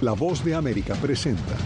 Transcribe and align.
La 0.00 0.12
voz 0.12 0.44
de 0.44 0.54
América 0.54 0.94
presenta. 0.94 1.56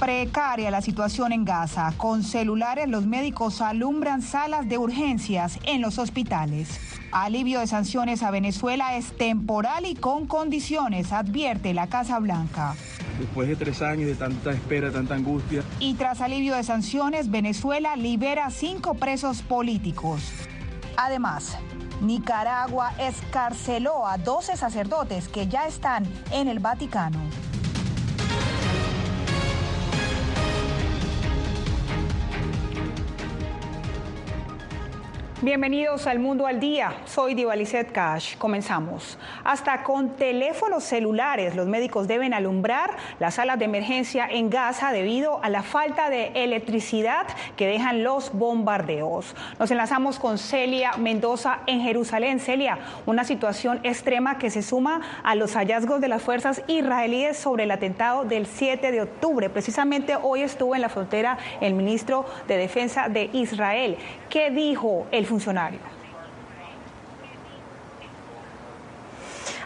Precaria 0.00 0.70
la 0.70 0.80
situación 0.80 1.32
en 1.32 1.44
Gaza. 1.44 1.92
Con 1.98 2.22
celulares 2.22 2.88
los 2.88 3.04
médicos 3.04 3.60
alumbran 3.60 4.22
salas 4.22 4.70
de 4.70 4.78
urgencias 4.78 5.58
en 5.66 5.82
los 5.82 5.98
hospitales. 5.98 6.80
Alivio 7.12 7.60
de 7.60 7.66
sanciones 7.66 8.22
a 8.22 8.30
Venezuela 8.30 8.96
es 8.96 9.14
temporal 9.18 9.84
y 9.84 9.94
con 9.94 10.26
condiciones, 10.26 11.12
advierte 11.12 11.74
la 11.74 11.88
Casa 11.88 12.18
Blanca. 12.18 12.74
Después 13.18 13.48
de 13.48 13.56
tres 13.56 13.82
años 13.82 14.06
de 14.06 14.14
tanta 14.14 14.52
espera, 14.52 14.90
tanta 14.90 15.14
angustia. 15.14 15.62
Y 15.78 15.92
tras 15.94 16.22
alivio 16.22 16.54
de 16.56 16.62
sanciones, 16.62 17.30
Venezuela 17.30 17.96
libera 17.96 18.48
cinco 18.50 18.94
presos 18.94 19.42
políticos. 19.42 20.22
Además, 20.96 21.58
Nicaragua 22.00 22.92
escarceló 22.98 24.06
a 24.06 24.18
12 24.18 24.56
sacerdotes 24.56 25.28
que 25.28 25.48
ya 25.48 25.66
están 25.66 26.06
en 26.30 26.48
el 26.48 26.58
Vaticano. 26.58 27.18
Bienvenidos 35.40 36.08
al 36.08 36.18
Mundo 36.18 36.48
al 36.48 36.58
Día. 36.58 36.94
Soy 37.04 37.34
Divalicet 37.34 37.92
Cash. 37.92 38.36
Comenzamos. 38.38 39.18
Hasta 39.44 39.84
con 39.84 40.16
teléfonos 40.16 40.82
celulares 40.82 41.54
los 41.54 41.68
médicos 41.68 42.08
deben 42.08 42.34
alumbrar 42.34 42.96
las 43.20 43.34
salas 43.34 43.56
de 43.56 43.66
emergencia 43.66 44.26
en 44.28 44.50
Gaza 44.50 44.90
debido 44.90 45.38
a 45.44 45.48
la 45.48 45.62
falta 45.62 46.10
de 46.10 46.32
electricidad 46.34 47.24
que 47.56 47.68
dejan 47.68 48.02
los 48.02 48.32
bombardeos. 48.32 49.36
Nos 49.60 49.70
enlazamos 49.70 50.18
con 50.18 50.38
Celia 50.38 50.96
Mendoza 50.96 51.60
en 51.68 51.82
Jerusalén. 51.82 52.40
Celia, 52.40 52.80
una 53.06 53.22
situación 53.22 53.78
extrema 53.84 54.38
que 54.38 54.50
se 54.50 54.62
suma 54.62 55.02
a 55.22 55.36
los 55.36 55.54
hallazgos 55.54 56.00
de 56.00 56.08
las 56.08 56.20
fuerzas 56.20 56.62
israelíes 56.66 57.36
sobre 57.38 57.62
el 57.62 57.70
atentado 57.70 58.24
del 58.24 58.46
7 58.46 58.90
de 58.90 59.02
octubre. 59.02 59.48
Precisamente 59.50 60.16
hoy 60.20 60.42
estuvo 60.42 60.74
en 60.74 60.80
la 60.80 60.88
frontera 60.88 61.38
el 61.60 61.74
ministro 61.74 62.26
de 62.48 62.56
Defensa 62.56 63.08
de 63.08 63.30
Israel. 63.32 63.98
¿Qué 64.30 64.50
dijo 64.50 65.06
el 65.12 65.27
funcionario. 65.28 65.97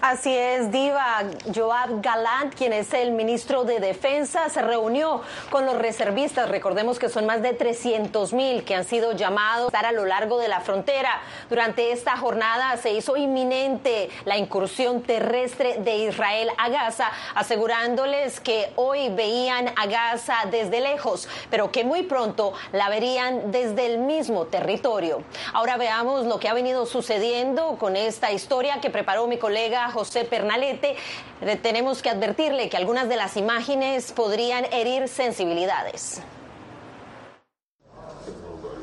Así 0.03 0.37
es, 0.37 0.73
Diva. 0.73 1.23
Joab 1.55 2.03
Galant, 2.03 2.57
quien 2.57 2.73
es 2.73 2.93
el 2.93 3.13
ministro 3.13 3.63
de 3.63 3.79
Defensa, 3.79 4.49
se 4.49 4.61
reunió 4.61 5.23
con 5.49 5.65
los 5.65 5.79
reservistas. 5.79 6.49
Recordemos 6.49 6.99
que 6.99 7.09
son 7.09 7.25
más 7.25 7.41
de 7.41 7.53
300 7.53 8.33
mil 8.33 8.65
que 8.65 8.75
han 8.75 8.85
sido 8.85 9.13
llamados 9.13 9.67
a 9.67 9.69
estar 9.69 9.87
a 9.87 9.93
lo 9.93 10.05
largo 10.05 10.41
de 10.41 10.49
la 10.49 10.61
frontera. 10.61 11.21
Durante 11.49 11.93
esta 11.93 12.17
jornada 12.17 12.77
se 12.79 12.93
hizo 12.93 13.17
inminente 13.17 14.11
la 14.25 14.37
incursión 14.37 15.03
terrestre 15.03 15.77
de 15.79 15.99
Israel 15.99 16.51
a 16.59 16.69
Gaza, 16.69 17.13
asegurándoles 17.37 18.41
que 18.41 18.73
hoy 18.75 19.09
veían 19.11 19.69
a 19.77 19.87
Gaza 19.87 20.35
desde 20.51 20.81
lejos, 20.81 21.29
pero 21.49 21.71
que 21.71 21.85
muy 21.85 22.03
pronto 22.03 22.55
la 22.73 22.89
verían 22.89 23.53
desde 23.53 23.87
el 23.87 23.99
mismo 23.99 24.47
territorio. 24.47 25.23
Ahora 25.53 25.77
veamos 25.77 26.27
lo 26.27 26.41
que 26.41 26.49
ha 26.49 26.55
venido 26.55 26.87
sucediendo 26.87 27.77
con 27.79 27.95
esta 27.95 28.33
historia 28.33 28.81
que 28.81 28.91
preparó 28.91 29.29
mi 29.29 29.39
colega 29.39 29.92
José 29.93 30.25
Pernalete, 30.25 30.97
tenemos 31.63 32.03
que 32.03 32.11
advertirle 32.11 32.69
que 32.69 32.77
algunas 32.77 33.09
de 33.09 33.17
las 33.17 33.37
imágenes 33.37 34.13
podrían 34.13 34.65
herir 34.73 35.09
sensibilidades. 35.09 36.23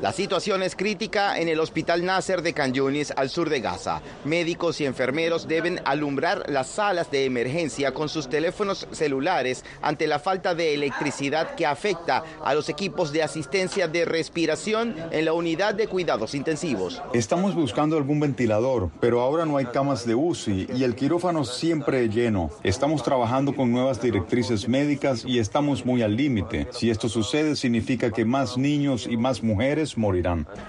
La 0.00 0.12
situación 0.14 0.62
es 0.62 0.76
crítica 0.76 1.38
en 1.38 1.50
el 1.50 1.60
Hospital 1.60 2.06
Nasser 2.06 2.40
de 2.40 2.54
Can 2.54 2.72
al 3.16 3.28
sur 3.28 3.50
de 3.50 3.60
Gaza. 3.60 4.00
Médicos 4.24 4.80
y 4.80 4.86
enfermeros 4.86 5.46
deben 5.46 5.82
alumbrar 5.84 6.44
las 6.48 6.68
salas 6.68 7.10
de 7.10 7.26
emergencia 7.26 7.92
con 7.92 8.08
sus 8.08 8.30
teléfonos 8.30 8.88
celulares 8.92 9.62
ante 9.82 10.06
la 10.06 10.18
falta 10.18 10.54
de 10.54 10.72
electricidad 10.72 11.54
que 11.54 11.66
afecta 11.66 12.24
a 12.42 12.54
los 12.54 12.70
equipos 12.70 13.12
de 13.12 13.22
asistencia 13.22 13.88
de 13.88 14.06
respiración 14.06 14.96
en 15.10 15.26
la 15.26 15.34
unidad 15.34 15.74
de 15.74 15.86
cuidados 15.86 16.34
intensivos. 16.34 17.02
Estamos 17.12 17.54
buscando 17.54 17.98
algún 17.98 18.20
ventilador, 18.20 18.90
pero 19.00 19.20
ahora 19.20 19.44
no 19.44 19.58
hay 19.58 19.66
camas 19.66 20.06
de 20.06 20.14
UCI 20.14 20.68
y 20.74 20.84
el 20.84 20.94
quirófano 20.94 21.44
siempre 21.44 22.08
lleno. 22.08 22.50
Estamos 22.62 23.02
trabajando 23.02 23.54
con 23.54 23.70
nuevas 23.70 24.00
directrices 24.00 24.66
médicas 24.66 25.24
y 25.26 25.40
estamos 25.40 25.84
muy 25.84 26.02
al 26.02 26.16
límite. 26.16 26.68
Si 26.70 26.88
esto 26.88 27.10
sucede, 27.10 27.54
significa 27.54 28.10
que 28.10 28.24
más 28.24 28.56
niños 28.56 29.06
y 29.06 29.18
más 29.18 29.42
mujeres 29.42 29.89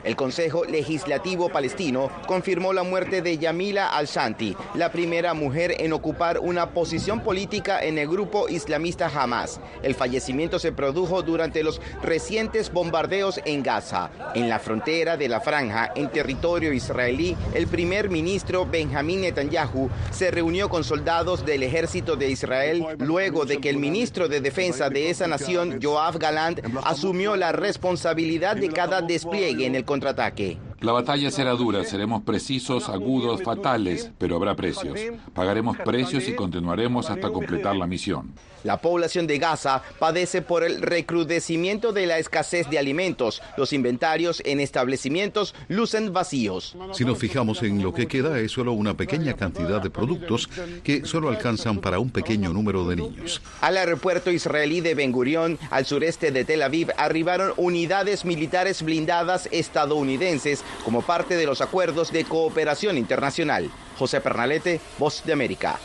El 0.04 0.16
Consejo 0.16 0.66
Legislativo 0.66 1.50
Palestino 1.50 2.10
confirmó 2.28 2.74
la 2.74 2.84
muerte 2.84 3.22
de 3.22 3.38
Yamila 3.38 3.90
al-Shanti, 3.90 4.56
la 4.76 4.92
primera 4.92 5.34
mujer 5.34 5.76
en 5.80 5.94
ocupar 5.94 6.40
una 6.40 6.72
posición 6.72 7.22
política 7.22 7.80
en 7.84 7.98
el 7.98 8.08
grupo 8.08 8.50
islamista 8.50 9.08
Hamas. 9.08 9.60
El 9.84 9.96
fallecimiento 9.96 10.60
se 10.60 10.72
produjo 10.72 11.22
durante 11.22 11.64
los 11.64 11.82
recientes 12.02 12.72
bombardeos 12.72 13.40
en 13.46 13.64
Gaza. 13.64 14.10
En 14.36 14.50
la 14.50 14.60
frontera 14.60 15.18
de 15.18 15.30
la 15.30 15.42
franja, 15.42 15.92
en 15.96 16.10
territorio 16.10 16.74
israelí, 16.74 17.36
el 17.54 17.68
primer 17.68 18.10
ministro 18.10 18.66
Benjamín 18.66 19.22
Netanyahu 19.22 19.90
se 20.12 20.32
reunió 20.32 20.70
con 20.70 20.84
soldados 20.84 21.46
del 21.46 21.64
ejército 21.64 22.16
de 22.16 22.30
Israel 22.30 22.86
luego 23.00 23.46
de 23.46 23.60
que 23.60 23.70
el 23.70 23.78
ministro 23.78 24.28
de 24.28 24.42
defensa 24.42 24.90
de 24.90 25.10
esa 25.10 25.28
nación, 25.28 25.80
Joab 25.82 26.18
Galant, 26.18 26.60
asumió 26.84 27.36
la 27.36 27.52
responsabilidad 27.52 28.56
de 28.56 28.70
cada 28.70 29.02
despliegue 29.12 29.66
en 29.66 29.76
el 29.76 29.86
contraataque. 29.86 30.58
La 30.82 30.94
batalla 30.94 31.30
será 31.30 31.52
dura, 31.52 31.84
seremos 31.84 32.24
precisos, 32.24 32.90
agudos, 32.90 33.44
fatales, 33.44 34.10
pero 34.18 34.36
habrá 34.36 34.56
precios. 34.56 35.00
Pagaremos 35.32 35.78
precios 35.78 36.28
y 36.28 36.34
continuaremos 36.34 37.12
hasta 37.12 37.30
completar 37.30 37.76
la 37.76 37.86
misión. 37.86 38.34
La 38.64 38.78
población 38.78 39.26
de 39.26 39.40
Gaza 39.40 39.82
padece 40.00 40.42
por 40.42 40.64
el 40.64 40.82
recrudecimiento 40.82 41.94
de 41.94 42.06
la 42.06 42.20
escasez 42.20 42.70
de 42.70 42.78
alimentos. 42.78 43.42
Los 43.58 43.74
inventarios 43.74 44.42
en 44.46 44.60
establecimientos 44.60 45.56
lucen 45.68 46.14
vacíos. 46.14 46.76
Si 46.94 47.04
nos 47.04 47.18
fijamos 47.18 47.64
en 47.64 47.82
lo 47.82 47.94
que 47.94 48.08
queda, 48.08 48.40
es 48.40 48.52
solo 48.52 48.74
una 48.74 48.96
pequeña 48.96 49.34
cantidad 49.34 49.82
de 49.82 49.90
productos 49.90 50.48
que 50.84 51.06
solo 51.06 51.30
alcanzan 51.30 51.80
para 51.80 52.00
un 52.00 52.12
pequeño 52.12 52.54
número 52.54 52.88
de 52.88 52.98
niños. 52.98 53.42
Al 53.62 53.78
aeropuerto 53.78 54.30
israelí 54.30 54.82
de 54.82 54.94
Ben 54.94 55.12
Gurion, 55.12 55.58
al 55.72 55.86
sureste 55.86 56.32
de 56.32 56.46
Tel 56.46 56.62
Aviv, 56.62 56.90
arribaron 56.98 57.54
unidades 57.58 58.26
militares 58.26 58.84
blindadas 58.84 59.50
estadounidenses 59.52 60.64
como 60.84 61.02
parte 61.02 61.36
de 61.36 61.46
los 61.46 61.62
acuerdos 61.62 62.12
de 62.12 62.26
cooperación 62.26 62.98
internacional. 62.98 63.70
José 63.98 64.22
Pernalete, 64.22 64.80
Voz 64.98 65.24
de 65.26 65.34
América. 65.34 65.80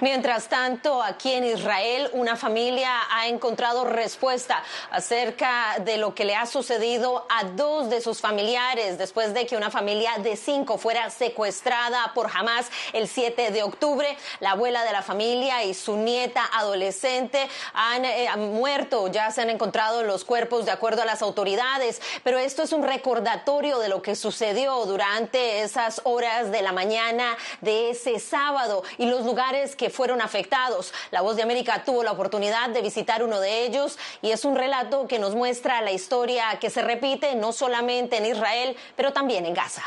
Mientras 0.00 0.48
tanto, 0.48 1.02
aquí 1.02 1.32
en 1.32 1.44
Israel, 1.44 2.10
una 2.12 2.36
familia 2.36 2.90
ha 3.10 3.28
encontrado 3.28 3.84
respuesta 3.84 4.62
acerca 4.90 5.76
de 5.80 5.98
lo 5.98 6.14
que 6.14 6.24
le 6.24 6.34
ha 6.34 6.46
sucedido 6.46 7.26
a 7.28 7.44
dos 7.44 7.90
de 7.90 8.00
sus 8.00 8.20
familiares 8.20 8.98
después 8.98 9.34
de 9.34 9.46
que 9.46 9.56
una 9.56 9.70
familia 9.70 10.12
de 10.18 10.36
cinco 10.36 10.78
fuera 10.78 11.10
secuestrada 11.10 12.12
por 12.14 12.30
Hamas 12.34 12.70
el 12.92 13.08
7 13.08 13.50
de 13.50 13.62
octubre. 13.62 14.16
La 14.40 14.52
abuela 14.52 14.84
de 14.84 14.92
la 14.92 15.02
familia 15.02 15.64
y 15.64 15.74
su 15.74 15.96
nieta 15.96 16.44
adolescente 16.52 17.48
han, 17.74 18.04
eh, 18.04 18.28
han 18.28 18.52
muerto, 18.52 19.08
ya 19.08 19.30
se 19.30 19.42
han 19.42 19.50
encontrado 19.50 20.02
los 20.02 20.24
cuerpos 20.24 20.64
de 20.64 20.72
acuerdo 20.72 21.02
a 21.02 21.06
las 21.06 21.22
autoridades, 21.22 22.00
pero 22.24 22.38
esto 22.38 22.62
es 22.62 22.72
un 22.72 22.82
recordatorio 22.82 23.78
de 23.78 23.88
lo 23.88 24.02
que 24.02 24.16
sucedió 24.16 24.84
durante 24.86 25.62
esas 25.62 26.00
horas 26.04 26.50
de 26.50 26.62
la 26.62 26.72
mañana 26.72 27.36
de 27.60 27.90
ese 27.90 28.18
sábado 28.18 28.82
y 28.98 29.06
los 29.06 29.24
lugares 29.24 29.76
que 29.76 29.90
fueron 29.92 30.20
afectados. 30.20 30.92
La 31.10 31.20
Voz 31.20 31.36
de 31.36 31.42
América 31.42 31.84
tuvo 31.84 32.02
la 32.02 32.12
oportunidad 32.12 32.70
de 32.70 32.82
visitar 32.82 33.22
uno 33.22 33.38
de 33.40 33.64
ellos 33.64 33.98
y 34.22 34.30
es 34.30 34.44
un 34.44 34.56
relato 34.56 35.06
que 35.06 35.18
nos 35.18 35.34
muestra 35.34 35.80
la 35.82 35.92
historia 35.92 36.58
que 36.60 36.70
se 36.70 36.82
repite 36.82 37.34
no 37.34 37.52
solamente 37.52 38.16
en 38.16 38.26
Israel, 38.26 38.76
pero 38.96 39.12
también 39.12 39.46
en 39.46 39.54
Gaza. 39.54 39.84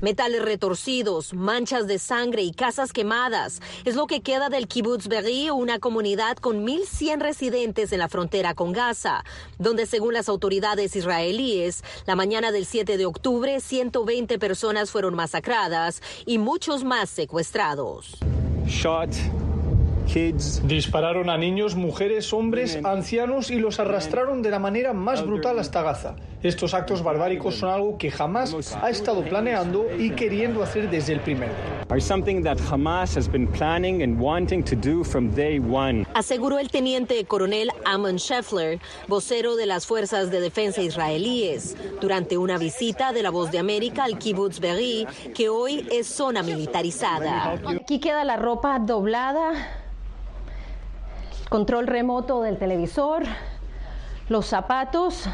Metales 0.00 0.42
retorcidos, 0.42 1.34
manchas 1.34 1.86
de 1.86 1.98
sangre 1.98 2.42
y 2.42 2.52
casas 2.52 2.92
quemadas. 2.92 3.60
Es 3.84 3.96
lo 3.96 4.06
que 4.06 4.20
queda 4.20 4.48
del 4.48 4.68
kibbutz 4.68 5.08
Berri, 5.08 5.50
una 5.50 5.78
comunidad 5.78 6.36
con 6.36 6.64
1.100 6.64 7.20
residentes 7.20 7.92
en 7.92 7.98
la 7.98 8.08
frontera 8.08 8.54
con 8.54 8.72
Gaza, 8.72 9.24
donde 9.58 9.86
según 9.86 10.14
las 10.14 10.28
autoridades 10.28 10.94
israelíes, 10.94 11.82
la 12.06 12.14
mañana 12.14 12.52
del 12.52 12.66
7 12.66 12.96
de 12.96 13.06
octubre, 13.06 13.60
120 13.60 14.38
personas 14.38 14.90
fueron 14.90 15.14
masacradas 15.14 16.00
y 16.26 16.38
muchos 16.38 16.84
más 16.84 17.10
secuestrados. 17.10 18.18
Dispararon 20.64 21.28
a 21.28 21.36
niños, 21.36 21.74
mujeres, 21.74 22.32
hombres, 22.32 22.78
ancianos 22.82 23.50
y 23.50 23.56
los 23.56 23.78
arrastraron 23.78 24.42
de 24.42 24.50
la 24.50 24.58
manera 24.58 24.94
más 24.94 25.24
brutal 25.24 25.58
hasta 25.58 25.82
Gaza. 25.82 26.16
Estos 26.42 26.72
actos 26.72 27.02
barbáricos 27.02 27.56
son 27.56 27.70
algo 27.70 27.98
que 27.98 28.10
jamás 28.10 28.74
ha 28.80 28.90
estado 28.90 29.22
planeando 29.24 29.86
y 29.98 30.10
queriendo 30.10 30.62
hacer 30.62 30.88
desde 30.88 31.12
el 31.12 31.20
primer 31.20 31.48
día. 31.48 31.84
Aseguró 36.14 36.58
el 36.58 36.70
teniente 36.70 37.24
coronel 37.24 37.70
Amon 37.84 38.16
Scheffler, 38.18 38.78
vocero 39.08 39.56
de 39.56 39.66
las 39.66 39.86
fuerzas 39.86 40.30
de 40.30 40.40
defensa 40.40 40.80
israelíes, 40.80 41.76
durante 42.00 42.38
una 42.38 42.56
visita 42.56 43.12
de 43.12 43.22
la 43.22 43.30
Voz 43.30 43.50
de 43.50 43.58
América 43.58 44.04
al 44.04 44.18
kibbutz 44.18 44.60
Be'eri, 44.60 45.06
que 45.34 45.48
hoy 45.48 45.86
es 45.90 46.06
zona 46.06 46.42
militarizada. 46.42 47.60
Aquí 47.66 47.98
queda 47.98 48.24
la 48.24 48.36
ropa 48.36 48.78
doblada, 48.78 49.87
control 51.48 51.86
remoto 51.86 52.42
del 52.42 52.58
televisor, 52.58 53.22
los 54.28 54.46
zapatos, 54.46 55.28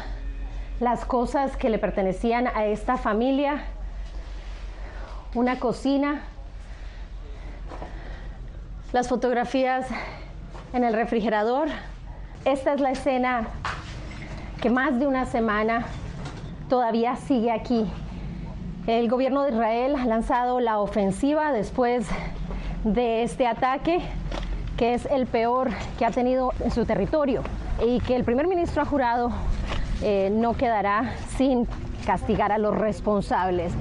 las 0.79 1.05
cosas 1.05 1.57
que 1.57 1.69
le 1.69 1.77
pertenecían 1.77 2.47
a 2.47 2.65
esta 2.65 2.97
familia, 2.97 3.65
una 5.33 5.59
cocina, 5.59 6.21
las 8.93 9.09
fotografías 9.09 9.87
en 10.73 10.83
el 10.83 10.93
refrigerador. 10.93 11.67
Esta 12.45 12.73
es 12.73 12.79
la 12.79 12.91
escena 12.91 13.47
que 14.61 14.69
más 14.69 14.97
de 14.99 15.07
una 15.07 15.25
semana 15.25 15.85
todavía 16.69 17.15
sigue 17.17 17.51
aquí. 17.51 17.85
El 18.87 19.09
gobierno 19.09 19.43
de 19.43 19.51
Israel 19.51 19.95
ha 19.95 20.05
lanzado 20.05 20.59
la 20.59 20.79
ofensiva 20.79 21.51
después 21.51 22.07
de 22.83 23.23
este 23.23 23.47
ataque, 23.47 23.99
que 24.77 24.93
es 24.93 25.05
el 25.05 25.25
peor 25.25 25.69
que 25.97 26.05
ha 26.05 26.11
tenido 26.11 26.51
en 26.59 26.71
su 26.71 26.85
territorio 26.85 27.41
y 27.85 27.99
que 28.01 28.15
el 28.15 28.23
primer 28.23 28.47
ministro 28.47 28.81
ha 28.81 28.85
jurado 28.85 29.31
eh, 30.01 30.29
no 30.31 30.55
quedará 30.55 31.15
sin 31.37 31.67
castigar 32.05 32.51
a 32.51 32.57
los 32.57 32.75
responsables. 32.77 33.73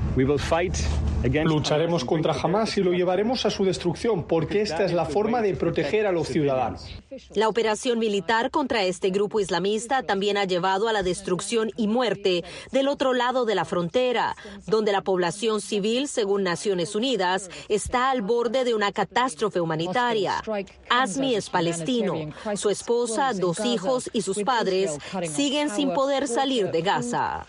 Lucharemos 1.24 2.04
contra 2.04 2.34
Hamas 2.34 2.76
y 2.76 2.82
lo 2.82 2.92
llevaremos 2.92 3.46
a 3.46 3.50
su 3.50 3.64
destrucción, 3.64 4.24
porque 4.24 4.60
esta 4.60 4.84
es 4.84 4.92
la 4.92 5.06
forma 5.06 5.40
de 5.40 5.54
proteger 5.54 6.06
a 6.06 6.12
los 6.12 6.28
ciudadanos. 6.28 6.86
La 7.34 7.48
operación 7.48 7.98
militar 7.98 8.50
contra 8.50 8.82
este 8.84 9.10
grupo 9.10 9.40
islamista 9.40 10.02
también 10.02 10.36
ha 10.36 10.44
llevado 10.44 10.88
a 10.88 10.92
la 10.92 11.02
destrucción 11.02 11.70
y 11.76 11.86
muerte 11.86 12.44
del 12.72 12.88
otro 12.88 13.14
lado 13.14 13.44
de 13.46 13.54
la 13.54 13.64
frontera, 13.64 14.36
donde 14.66 14.92
la 14.92 15.00
población 15.00 15.60
civil, 15.60 16.08
según 16.08 16.42
Naciones 16.42 16.94
Unidas, 16.94 17.50
está 17.68 18.10
al 18.10 18.20
borde 18.20 18.64
de 18.64 18.74
una 18.74 18.92
catástrofe 18.92 19.60
humanitaria. 19.60 20.42
Asmi 20.90 21.36
es 21.36 21.48
palestino. 21.48 22.14
Su 22.56 22.68
esposa, 22.68 23.32
dos 23.32 23.64
hijos 23.64 24.10
y 24.12 24.22
sus 24.22 24.42
padres 24.42 24.98
siguen 25.30 25.70
sin 25.70 25.94
poder 25.94 26.28
salir 26.28 26.70
de 26.70 26.82
Gaza. 26.82 27.44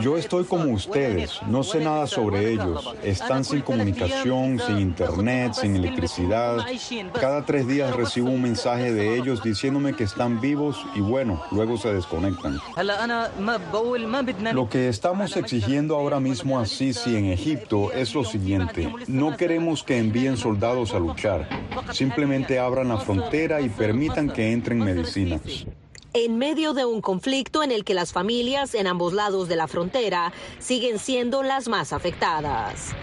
Yo 0.00 0.16
estoy 0.16 0.44
como 0.44 0.79
ustedes, 0.86 1.40
no 1.46 1.62
sé 1.62 1.80
nada 1.80 2.06
sobre 2.06 2.52
ellos. 2.52 2.94
Están 3.02 3.44
sin 3.44 3.60
comunicación, 3.60 4.58
sin 4.66 4.78
internet, 4.78 5.54
sin 5.54 5.76
electricidad. 5.76 6.58
Cada 7.20 7.44
tres 7.44 7.66
días 7.66 7.94
recibo 7.94 8.30
un 8.30 8.42
mensaje 8.42 8.92
de 8.92 9.16
ellos 9.16 9.42
diciéndome 9.42 9.94
que 9.94 10.04
están 10.04 10.40
vivos 10.40 10.76
y 10.94 11.00
bueno, 11.00 11.42
luego 11.52 11.76
se 11.76 11.92
desconectan. 11.92 12.58
Lo 14.52 14.68
que 14.68 14.88
estamos 14.88 15.36
exigiendo 15.36 15.96
ahora 15.96 16.20
mismo 16.20 16.58
a 16.58 16.66
Sisi 16.66 17.16
en 17.16 17.26
Egipto 17.26 17.92
es 17.92 18.14
lo 18.14 18.24
siguiente. 18.24 18.92
No 19.06 19.36
queremos 19.36 19.82
que 19.82 19.98
envíen 19.98 20.36
soldados 20.36 20.94
a 20.94 20.98
luchar. 20.98 21.48
Simplemente 21.92 22.58
abran 22.58 22.88
la 22.88 22.98
frontera 22.98 23.60
y 23.60 23.68
permitan 23.68 24.30
que 24.30 24.52
entren 24.52 24.78
medicinas 24.78 25.66
en 26.12 26.38
medio 26.38 26.72
de 26.72 26.84
un 26.84 27.00
conflicto 27.00 27.62
en 27.62 27.72
el 27.72 27.84
que 27.84 27.94
las 27.94 28.12
familias 28.12 28.74
en 28.74 28.86
ambos 28.86 29.12
lados 29.12 29.48
de 29.48 29.56
la 29.56 29.68
frontera 29.68 30.32
siguen 30.58 30.98
siendo 30.98 31.42
las 31.42 31.68
más 31.68 31.92
afectadas. 31.92 32.94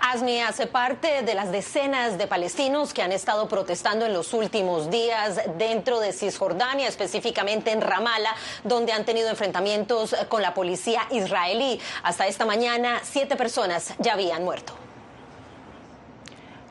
ASMI 0.00 0.40
hace 0.40 0.66
parte 0.66 1.22
de 1.22 1.34
las 1.34 1.52
decenas 1.52 2.18
de 2.18 2.26
palestinos 2.26 2.94
que 2.94 3.02
han 3.02 3.12
estado 3.12 3.48
protestando 3.48 4.06
en 4.06 4.12
los 4.12 4.32
últimos 4.32 4.90
días 4.90 5.40
dentro 5.56 6.00
de 6.00 6.12
Cisjordania, 6.12 6.88
específicamente 6.88 7.70
en 7.70 7.80
Ramallah, 7.80 8.34
donde 8.64 8.92
han 8.92 9.04
tenido 9.04 9.28
enfrentamientos 9.28 10.16
con 10.28 10.42
la 10.42 10.54
policía 10.54 11.02
israelí. 11.10 11.78
Hasta 12.02 12.26
esta 12.26 12.46
mañana, 12.46 13.00
siete 13.04 13.36
personas 13.36 13.94
ya 13.98 14.14
habían 14.14 14.42
muerto. 14.42 14.89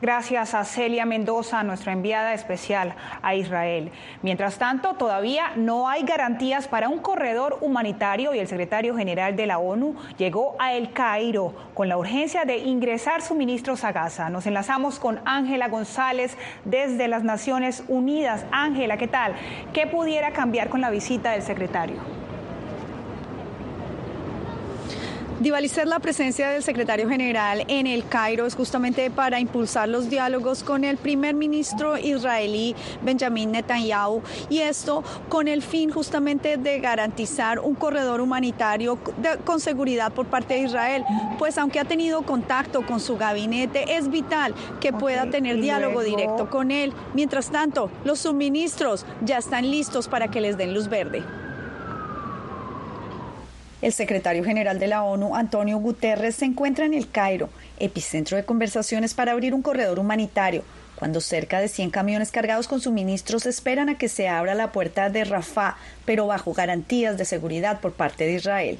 Gracias 0.02 0.54
a 0.54 0.64
Celia 0.64 1.04
Mendoza, 1.04 1.62
nuestra 1.62 1.92
enviada 1.92 2.32
especial 2.32 2.94
a 3.20 3.34
Israel. 3.34 3.92
Mientras 4.22 4.56
tanto, 4.56 4.94
todavía 4.94 5.52
no 5.56 5.90
hay 5.90 6.04
garantías 6.04 6.68
para 6.68 6.88
un 6.88 7.00
corredor 7.00 7.58
humanitario 7.60 8.32
y 8.32 8.38
el 8.38 8.48
secretario 8.48 8.96
general 8.96 9.36
de 9.36 9.46
la 9.46 9.58
ONU 9.58 9.94
llegó 10.16 10.56
a 10.58 10.72
El 10.72 10.94
Cairo 10.94 11.54
con 11.74 11.90
la 11.90 11.98
urgencia 11.98 12.46
de 12.46 12.56
ingresar 12.56 13.20
suministros 13.20 13.84
a 13.84 13.92
Gaza. 13.92 14.30
Nos 14.30 14.46
enlazamos 14.46 14.98
con 14.98 15.20
Ángela 15.26 15.68
González 15.68 16.34
desde 16.64 17.06
las 17.06 17.22
Naciones 17.22 17.84
Unidas. 17.86 18.46
Ángela, 18.52 18.96
¿qué 18.96 19.06
tal? 19.06 19.34
¿Qué 19.74 19.86
pudiera 19.86 20.32
cambiar 20.32 20.70
con 20.70 20.80
la 20.80 20.88
visita 20.88 21.32
del 21.32 21.42
secretario? 21.42 22.19
Divalizar 25.40 25.86
la 25.86 26.00
presencia 26.00 26.50
del 26.50 26.62
secretario 26.62 27.08
general 27.08 27.64
en 27.68 27.86
el 27.86 28.06
Cairo 28.06 28.44
es 28.44 28.54
justamente 28.54 29.10
para 29.10 29.40
impulsar 29.40 29.88
los 29.88 30.10
diálogos 30.10 30.62
con 30.62 30.84
el 30.84 30.98
primer 30.98 31.34
ministro 31.34 31.96
israelí 31.96 32.76
Benjamin 33.00 33.50
Netanyahu 33.50 34.20
y 34.50 34.58
esto 34.58 35.02
con 35.30 35.48
el 35.48 35.62
fin 35.62 35.90
justamente 35.90 36.58
de 36.58 36.78
garantizar 36.80 37.58
un 37.58 37.74
corredor 37.74 38.20
humanitario 38.20 38.98
con 39.46 39.60
seguridad 39.60 40.12
por 40.12 40.26
parte 40.26 40.52
de 40.52 40.60
Israel, 40.60 41.06
pues 41.38 41.56
aunque 41.56 41.80
ha 41.80 41.86
tenido 41.86 42.20
contacto 42.20 42.84
con 42.84 43.00
su 43.00 43.16
gabinete, 43.16 43.96
es 43.96 44.10
vital 44.10 44.54
que 44.78 44.92
pueda 44.92 45.30
tener 45.30 45.58
diálogo 45.58 46.02
directo 46.02 46.50
con 46.50 46.70
él. 46.70 46.92
Mientras 47.14 47.50
tanto, 47.50 47.90
los 48.04 48.18
suministros 48.18 49.06
ya 49.24 49.38
están 49.38 49.70
listos 49.70 50.06
para 50.06 50.28
que 50.28 50.42
les 50.42 50.58
den 50.58 50.74
luz 50.74 50.88
verde. 50.90 51.39
El 53.82 53.92
secretario 53.92 54.44
general 54.44 54.78
de 54.78 54.88
la 54.88 55.02
ONU, 55.02 55.34
Antonio 55.34 55.78
Guterres, 55.78 56.36
se 56.36 56.44
encuentra 56.44 56.84
en 56.84 56.92
el 56.92 57.10
Cairo, 57.10 57.48
epicentro 57.78 58.36
de 58.36 58.44
conversaciones 58.44 59.14
para 59.14 59.32
abrir 59.32 59.54
un 59.54 59.62
corredor 59.62 59.98
humanitario 59.98 60.62
cuando 61.00 61.22
cerca 61.22 61.60
de 61.60 61.68
100 61.68 61.90
camiones 61.90 62.30
cargados 62.30 62.68
con 62.68 62.82
suministros 62.82 63.46
esperan 63.46 63.88
a 63.88 63.96
que 63.96 64.06
se 64.06 64.28
abra 64.28 64.54
la 64.54 64.70
puerta 64.70 65.08
de 65.08 65.24
Rafah, 65.24 65.78
pero 66.04 66.26
bajo 66.26 66.52
garantías 66.52 67.16
de 67.16 67.24
seguridad 67.24 67.80
por 67.80 67.92
parte 67.92 68.24
de 68.24 68.34
Israel. 68.34 68.78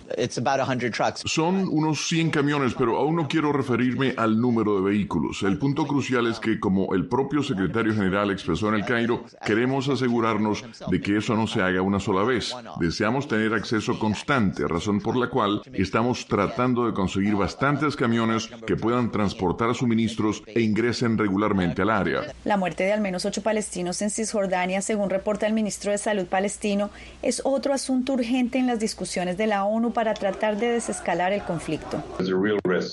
Son 1.25 1.67
unos 1.67 2.07
100 2.09 2.31
camiones, 2.31 2.75
pero 2.77 2.99
aún 2.99 3.17
no 3.17 3.27
quiero 3.27 3.55
referirme 3.55 4.13
al 4.19 4.39
número 4.39 4.77
de 4.77 4.91
vehículos. 4.91 5.43
El 5.45 5.57
punto 5.57 5.87
crucial 5.87 6.27
es 6.27 6.39
que, 6.41 6.61
como 6.61 6.95
el 6.95 7.07
propio 7.07 7.43
secretario 7.43 7.95
general 7.95 8.31
expresó 8.31 8.69
en 8.69 8.75
el 8.75 8.85
Cairo, 8.85 9.25
queremos 9.47 9.89
asegurarnos 9.89 10.63
de 10.91 11.01
que 11.01 11.17
eso 11.17 11.35
no 11.37 11.47
se 11.47 11.63
haga 11.63 11.81
una 11.81 12.01
sola 12.01 12.23
vez. 12.23 12.55
Deseamos 12.79 13.29
tener 13.29 13.55
acceso 13.55 13.99
constante, 13.99 14.69
razón 14.69 15.01
por 15.01 15.17
la 15.17 15.31
cual 15.31 15.63
estamos 15.73 16.27
tratando 16.27 16.85
de 16.85 16.93
conseguir 16.93 17.35
bastantes 17.35 17.97
camiones 17.97 18.51
que 18.67 18.77
puedan 18.77 19.11
transportar 19.11 19.75
suministros 19.75 20.43
e 20.47 20.61
ingresen 20.61 21.17
regularmente 21.17 21.81
al 21.81 21.89
área. 21.89 22.10
La 22.45 22.57
muerte 22.57 22.85
de 22.85 22.93
al 22.93 23.01
menos 23.01 23.25
ocho 23.25 23.43
palestinos 23.43 24.03
en 24.03 24.11
Cisjordania, 24.11 24.83
según 24.83 25.11
reporta 25.11 25.47
el 25.47 25.53
ministro 25.53 25.93
de 25.93 25.99
Salud 25.99 26.27
palestino, 26.27 26.91
es 27.23 27.43
otro 27.45 27.75
asunto 27.75 28.15
urgente 28.15 28.59
en 28.59 28.67
las 28.67 28.81
discusiones 28.81 29.37
de 29.37 29.47
la 29.47 29.65
ONU 29.65 29.93
para 29.93 30.15
tratar 30.15 30.59
de 30.59 30.73
desescalar 30.73 31.33
el 31.33 31.43
conflicto. 31.43 32.03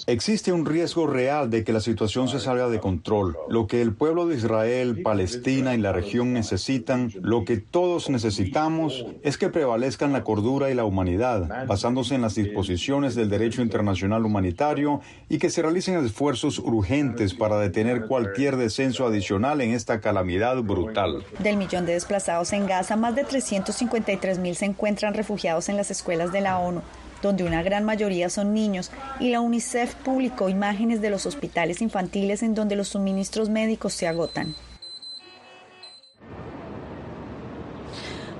Existe 0.07 0.51
un 0.51 0.65
riesgo 0.65 1.07
real 1.07 1.49
de 1.49 1.63
que 1.63 1.73
la 1.73 1.79
situación 1.79 2.27
se 2.27 2.39
salga 2.39 2.69
de 2.69 2.79
control. 2.79 3.37
Lo 3.49 3.67
que 3.67 3.81
el 3.81 3.93
pueblo 3.93 4.27
de 4.27 4.35
Israel, 4.35 5.01
Palestina 5.03 5.75
y 5.75 5.77
la 5.77 5.91
región 5.91 6.33
necesitan, 6.33 7.11
lo 7.21 7.45
que 7.45 7.57
todos 7.57 8.09
necesitamos, 8.09 9.05
es 9.23 9.37
que 9.37 9.49
prevalezcan 9.49 10.13
la 10.13 10.23
cordura 10.23 10.69
y 10.69 10.73
la 10.73 10.85
humanidad, 10.85 11.65
basándose 11.67 12.15
en 12.15 12.21
las 12.21 12.35
disposiciones 12.35 13.15
del 13.15 13.29
derecho 13.29 13.61
internacional 13.61 14.25
humanitario 14.25 15.01
y 15.29 15.37
que 15.37 15.49
se 15.49 15.61
realicen 15.61 16.03
esfuerzos 16.03 16.59
urgentes 16.59 17.33
para 17.33 17.59
detener 17.59 18.05
cualquier 18.07 18.57
descenso 18.57 19.06
adicional 19.07 19.61
en 19.61 19.73
esta 19.73 19.99
calamidad 19.99 20.61
brutal. 20.61 21.25
Del 21.39 21.57
millón 21.57 21.85
de 21.85 21.93
desplazados 21.93 22.53
en 22.53 22.67
Gaza, 22.67 22.95
más 22.95 23.15
de 23.15 23.23
353 23.23 24.39
mil 24.39 24.55
se 24.55 24.65
encuentran 24.65 25.13
refugiados 25.13 25.69
en 25.69 25.77
las 25.77 25.91
escuelas 25.91 26.31
de 26.31 26.41
la 26.41 26.59
ONU 26.59 26.81
donde 27.21 27.43
una 27.43 27.63
gran 27.63 27.83
mayoría 27.83 28.29
son 28.29 28.53
niños, 28.53 28.91
y 29.19 29.29
la 29.29 29.41
UNICEF 29.41 29.95
publicó 29.95 30.49
imágenes 30.49 31.01
de 31.01 31.09
los 31.09 31.25
hospitales 31.25 31.81
infantiles 31.81 32.43
en 32.43 32.53
donde 32.53 32.75
los 32.75 32.89
suministros 32.89 33.49
médicos 33.49 33.93
se 33.93 34.07
agotan. 34.07 34.55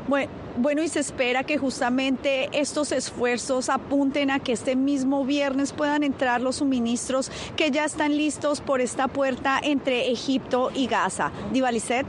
Bueno, 0.08 0.82
y 0.82 0.88
se 0.88 1.00
espera 1.00 1.44
que 1.44 1.58
justamente 1.58 2.50
estos 2.54 2.92
esfuerzos 2.92 3.70
apunten 3.70 4.32
a 4.32 4.40
que 4.40 4.54
este 4.54 4.76
mismo 4.76 5.26
viernes 5.26 5.74
puedan 5.74 6.04
entrar 6.04 6.42
los 6.42 6.58
suministros 6.58 7.32
que 7.56 7.72
ya 7.72 7.86
están 7.86 8.18
listos 8.18 8.62
por 8.62 8.82
esta 8.82 9.08
puerta 9.08 9.60
entre 9.62 10.10
Egipto 10.12 10.72
y 10.74 10.88
Gaza. 10.88 11.32
Divalicet. 11.52 12.06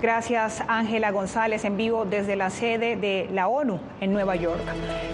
Gracias 0.00 0.62
Ángela 0.68 1.10
González 1.10 1.64
en 1.64 1.76
vivo 1.76 2.04
desde 2.04 2.36
la 2.36 2.50
sede 2.50 2.94
de 2.94 3.28
la 3.32 3.48
ONU 3.48 3.80
en 4.00 4.12
Nueva 4.12 4.36
York. 4.36 4.60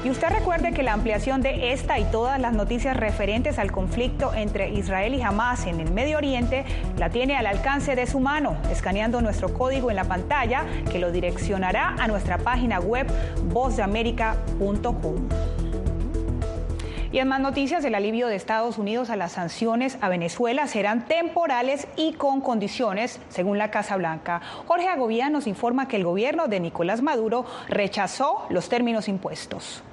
Y 0.05 0.11
usted 0.11 0.29
recuerde 0.29 0.73
que 0.73 0.83
la 0.83 0.93
ampliación 0.93 1.41
de 1.41 1.73
esta 1.73 1.99
y 1.99 2.05
todas 2.05 2.39
las 2.39 2.53
noticias 2.53 2.95
referentes 2.95 3.59
al 3.59 3.73
conflicto 3.73 4.35
entre 4.35 4.71
Israel 4.71 5.15
y 5.15 5.23
Hamas 5.23 5.67
en 5.67 5.81
el 5.81 5.91
Medio 5.91 6.19
Oriente 6.19 6.67
la 6.99 7.09
tiene 7.09 7.37
al 7.37 7.47
alcance 7.47 7.97
de 7.97 8.07
su 8.07 8.21
mano, 8.21 8.59
escaneando 8.71 9.23
nuestro 9.23 9.55
código 9.55 9.91
en 9.91 9.97
la 9.97 10.05
pantalla 10.05 10.65
que 10.93 10.99
lo 10.99 11.11
direccionará 11.11 11.97
a 11.99 12.07
nuestra 12.07 12.37
página 12.37 12.79
web 12.79 13.07
vozdeamerica.com. 13.45 15.29
Y 17.15 17.21
en 17.21 17.29
más 17.29 17.39
noticias, 17.39 17.85
el 17.85 17.95
alivio 17.95 18.27
de 18.27 18.35
Estados 18.35 18.77
Unidos 18.77 19.09
a 19.09 19.15
las 19.15 19.31
sanciones 19.31 19.99
a 20.01 20.09
Venezuela 20.09 20.67
serán 20.67 21.05
temporales 21.05 21.87
y 21.95 22.15
con 22.15 22.41
condiciones, 22.41 23.21
según 23.29 23.57
la 23.57 23.71
Casa 23.71 23.97
Blanca. 23.97 24.41
Jorge 24.67 24.89
Agovía 24.89 25.31
nos 25.31 25.47
informa 25.47 25.87
que 25.87 25.95
el 25.95 26.03
gobierno 26.03 26.49
de 26.49 26.59
Nicolás 26.59 27.03
Maduro 27.03 27.47
rechazó 27.69 28.45
los 28.51 28.69
términos 28.69 29.07
impuestos. 29.07 29.85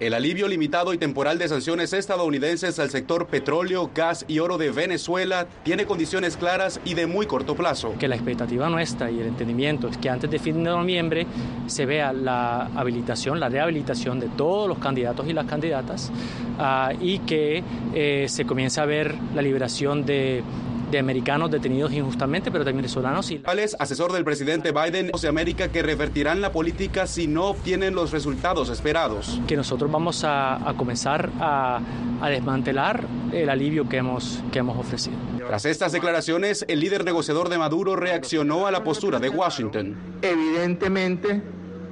El 0.00 0.14
alivio 0.14 0.48
limitado 0.48 0.94
y 0.94 0.98
temporal 0.98 1.36
de 1.36 1.46
sanciones 1.46 1.92
estadounidenses 1.92 2.78
al 2.78 2.88
sector 2.88 3.26
petróleo, 3.26 3.90
gas 3.94 4.24
y 4.28 4.38
oro 4.38 4.56
de 4.56 4.70
Venezuela 4.70 5.46
tiene 5.62 5.84
condiciones 5.84 6.38
claras 6.38 6.80
y 6.86 6.94
de 6.94 7.06
muy 7.06 7.26
corto 7.26 7.54
plazo. 7.54 7.92
Que 7.98 8.08
la 8.08 8.14
expectativa 8.14 8.70
nuestra 8.70 9.10
y 9.10 9.20
el 9.20 9.26
entendimiento 9.26 9.88
es 9.88 9.98
que 9.98 10.08
antes 10.08 10.30
de 10.30 10.38
fin 10.38 10.64
de 10.64 10.70
noviembre 10.70 11.26
se 11.66 11.84
vea 11.84 12.14
la 12.14 12.70
habilitación, 12.74 13.38
la 13.38 13.50
rehabilitación 13.50 14.18
de 14.18 14.28
todos 14.28 14.66
los 14.68 14.78
candidatos 14.78 15.28
y 15.28 15.34
las 15.34 15.44
candidatas 15.44 16.10
uh, 16.58 16.96
y 16.98 17.18
que 17.18 17.62
eh, 17.92 18.24
se 18.26 18.46
comience 18.46 18.80
a 18.80 18.86
ver 18.86 19.14
la 19.34 19.42
liberación 19.42 20.06
de 20.06 20.42
de 20.90 20.98
americanos 20.98 21.50
detenidos 21.50 21.92
injustamente, 21.92 22.50
pero 22.50 22.64
también 22.64 22.82
venezolanos. 22.82 23.30
Y... 23.30 23.42
es 23.58 23.76
asesor 23.78 24.12
del 24.12 24.24
presidente 24.24 24.72
Biden 24.72 25.10
de 25.20 25.28
América 25.28 25.68
que 25.68 25.82
revertirán 25.82 26.40
la 26.40 26.52
política 26.52 27.06
si 27.06 27.26
no 27.26 27.46
obtienen 27.46 27.94
los 27.94 28.10
resultados 28.10 28.70
esperados. 28.70 29.40
Que 29.46 29.56
nosotros 29.56 29.90
vamos 29.90 30.24
a, 30.24 30.68
a 30.68 30.74
comenzar 30.74 31.30
a, 31.40 31.80
a, 32.20 32.28
desmantelar 32.28 33.04
el 33.32 33.48
alivio 33.50 33.88
que 33.88 33.98
hemos, 33.98 34.42
que 34.52 34.60
hemos 34.60 34.78
ofrecido. 34.78 35.16
Tras 35.46 35.64
estas 35.64 35.92
declaraciones, 35.92 36.64
el 36.68 36.80
líder 36.80 37.04
negociador 37.04 37.48
de 37.48 37.58
Maduro 37.58 37.96
reaccionó 37.96 38.66
a 38.66 38.70
la 38.70 38.84
postura 38.84 39.18
de 39.18 39.28
Washington. 39.28 39.96
Evidentemente, 40.22 41.42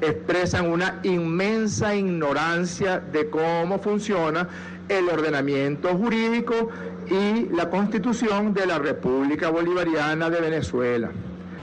expresan 0.00 0.70
una 0.70 1.00
inmensa 1.02 1.94
ignorancia 1.94 3.00
de 3.00 3.28
cómo 3.28 3.78
funciona 3.78 4.48
el 4.88 5.08
ordenamiento 5.08 5.96
jurídico 5.96 6.68
y 7.10 7.48
la 7.54 7.70
constitución 7.70 8.54
de 8.54 8.66
la 8.66 8.78
República 8.78 9.50
Bolivariana 9.50 10.30
de 10.30 10.40
Venezuela. 10.40 11.10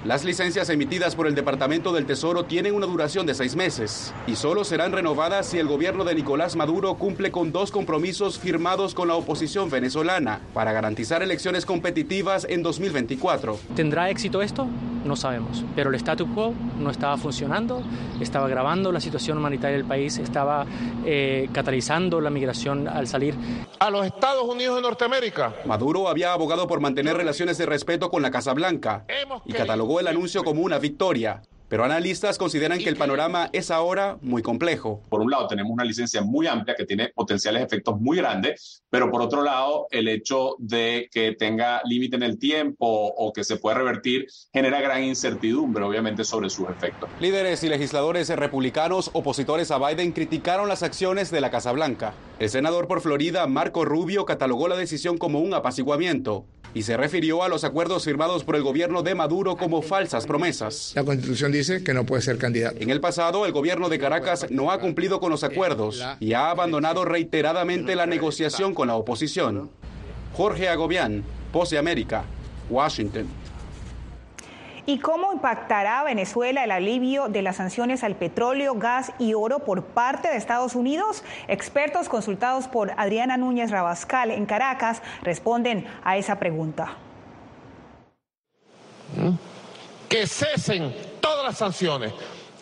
Las 0.05 0.23
licencias 0.23 0.69
emitidas 0.69 1.15
por 1.15 1.25
el 1.25 1.33
Departamento 1.33 1.91
del 1.91 2.05
Tesoro 2.05 2.45
tienen 2.45 2.75
una 2.75 2.85
duración 2.85 3.25
de 3.25 3.33
seis 3.33 3.55
meses 3.55 4.13
y 4.27 4.35
solo 4.35 4.63
serán 4.63 4.91
renovadas 4.91 5.47
si 5.47 5.57
el 5.57 5.67
gobierno 5.67 6.03
de 6.03 6.13
Nicolás 6.13 6.55
Maduro 6.55 6.93
cumple 6.93 7.31
con 7.31 7.51
dos 7.51 7.71
compromisos 7.71 8.37
firmados 8.37 8.93
con 8.93 9.07
la 9.07 9.15
oposición 9.15 9.71
venezolana 9.71 10.41
para 10.53 10.73
garantizar 10.73 11.23
elecciones 11.23 11.65
competitivas 11.65 12.45
en 12.47 12.61
2024. 12.61 13.57
¿Tendrá 13.75 14.11
éxito 14.11 14.43
esto? 14.43 14.67
No 15.05 15.15
sabemos, 15.15 15.63
pero 15.75 15.91
el 15.91 15.95
statu 15.95 16.33
quo 16.33 16.53
no 16.79 16.89
estaba 16.89 17.15
funcionando, 17.15 17.83
estaba 18.19 18.47
agravando 18.47 18.91
la 18.91 18.99
situación 18.99 19.37
humanitaria 19.37 19.77
del 19.77 19.85
país, 19.85 20.17
estaba 20.17 20.65
eh, 21.05 21.47
catalizando 21.53 22.19
la 22.19 22.31
migración 22.31 22.87
al 22.87 23.07
salir. 23.07 23.35
A 23.79 23.91
los 23.91 24.03
Estados 24.05 24.43
Unidos 24.43 24.77
de 24.77 24.81
Norteamérica. 24.81 25.53
Maduro 25.65 26.07
había 26.09 26.33
abogado 26.33 26.67
por 26.67 26.79
mantener 26.79 27.15
relaciones 27.15 27.59
de 27.59 27.67
respeto 27.67 28.09
con 28.09 28.23
la 28.23 28.31
Casa 28.31 28.53
Blanca 28.53 29.05
y 29.45 29.53
catalogó 29.53 29.99
el 29.99 30.07
anuncio 30.07 30.43
como 30.43 30.61
una 30.61 30.79
victoria. 30.79 31.43
Pero 31.67 31.83
analistas 31.83 32.37
consideran 32.37 32.77
que 32.77 32.89
el 32.89 32.95
panorama 32.95 33.49
es 33.51 33.71
ahora 33.71 34.17
muy 34.21 34.43
complejo. 34.43 35.01
Por 35.09 35.21
un 35.21 35.31
lado, 35.31 35.47
tenemos 35.47 35.71
una 35.71 35.83
licencia 35.83 36.21
muy 36.21 36.45
amplia 36.45 36.75
que 36.75 36.85
tiene 36.85 37.09
potenciales 37.09 37.63
efectos 37.63 37.99
muy 37.99 38.17
grandes, 38.17 38.83
pero 38.89 39.09
por 39.09 39.23
otro 39.23 39.41
lado, 39.41 39.87
el 39.89 40.07
hecho 40.07 40.55
de 40.59 41.09
que 41.11 41.31
tenga 41.33 41.81
límite 41.85 42.17
en 42.17 42.23
el 42.23 42.37
tiempo 42.37 42.85
o 42.87 43.33
que 43.33 43.43
se 43.43 43.57
pueda 43.57 43.77
revertir 43.77 44.27
genera 44.53 44.79
gran 44.79 45.03
incertidumbre, 45.03 45.83
obviamente, 45.83 46.23
sobre 46.23 46.51
sus 46.51 46.69
efectos. 46.69 47.09
Líderes 47.19 47.63
y 47.63 47.69
legisladores 47.69 48.29
republicanos 48.29 49.09
opositores 49.13 49.71
a 49.71 49.79
Biden 49.79 50.11
criticaron 50.11 50.69
las 50.69 50.83
acciones 50.83 51.31
de 51.31 51.41
la 51.41 51.49
Casa 51.49 51.71
Blanca. 51.71 52.13
El 52.37 52.49
senador 52.49 52.87
por 52.87 53.01
Florida, 53.01 53.47
Marco 53.47 53.85
Rubio, 53.85 54.25
catalogó 54.25 54.67
la 54.67 54.77
decisión 54.77 55.17
como 55.17 55.39
un 55.39 55.53
apaciguamiento 55.55 56.45
y 56.75 56.83
se 56.83 56.97
refirió 56.97 57.41
a 57.41 57.47
los 57.47 57.63
acuerdos 57.63 58.03
firmados 58.03 58.43
por 58.43 58.57
el 58.57 58.61
gobierno 58.61 59.01
de 59.01 59.15
Maduro 59.15 59.55
como 59.55 59.81
falsas 59.81 60.27
promesas. 60.27 60.91
La 60.93 61.05
constitución 61.05 61.53
dice 61.55 61.83
que 61.83 61.93
no 61.93 62.05
puede 62.05 62.21
ser 62.21 62.37
candidato. 62.37 62.77
En 62.79 62.89
el 62.89 63.01
pasado, 63.01 63.45
el 63.45 63.51
gobierno 63.51 63.89
de 63.89 63.99
Caracas 63.99 64.47
no 64.49 64.71
ha 64.71 64.79
cumplido 64.79 65.19
con 65.19 65.31
los 65.31 65.43
acuerdos 65.43 66.03
y 66.19 66.33
ha 66.33 66.49
abandonado 66.49 67.05
reiteradamente 67.05 67.95
la 67.95 68.05
negociación 68.05 68.73
con 68.73 68.87
la 68.87 68.95
oposición. 68.95 69.69
Jorge 70.33 70.69
Agobián, 70.69 71.23
Pose 71.51 71.77
América, 71.77 72.23
Washington. 72.69 73.27
¿Y 74.87 74.99
cómo 74.99 75.33
impactará 75.33 76.01
a 76.01 76.03
Venezuela 76.03 76.63
el 76.63 76.69
alivio 76.69 77.27
de 77.27 77.41
las 77.41 77.55
sanciones 77.55 78.03
al 78.03 78.15
petróleo, 78.15 78.75
gas 78.75 79.13
y 79.17 79.33
oro 79.33 79.59
por 79.59 79.83
parte 79.83 80.27
de 80.27 80.35
Estados 80.35 80.75
Unidos? 80.75 81.23
Expertos 81.47 82.07
consultados 82.07 82.67
por 82.67 82.91
Adriana 82.97 83.35
Núñez 83.35 83.71
Rabascal 83.71 84.29
en 84.29 84.45
Caracas 84.45 85.01
responden 85.23 85.87
a 86.03 86.17
esa 86.17 86.37
pregunta. 86.37 86.97
Que 90.09 90.27
cesen 90.27 90.93
todas 91.19 91.45
las 91.45 91.57
sanciones 91.57 92.13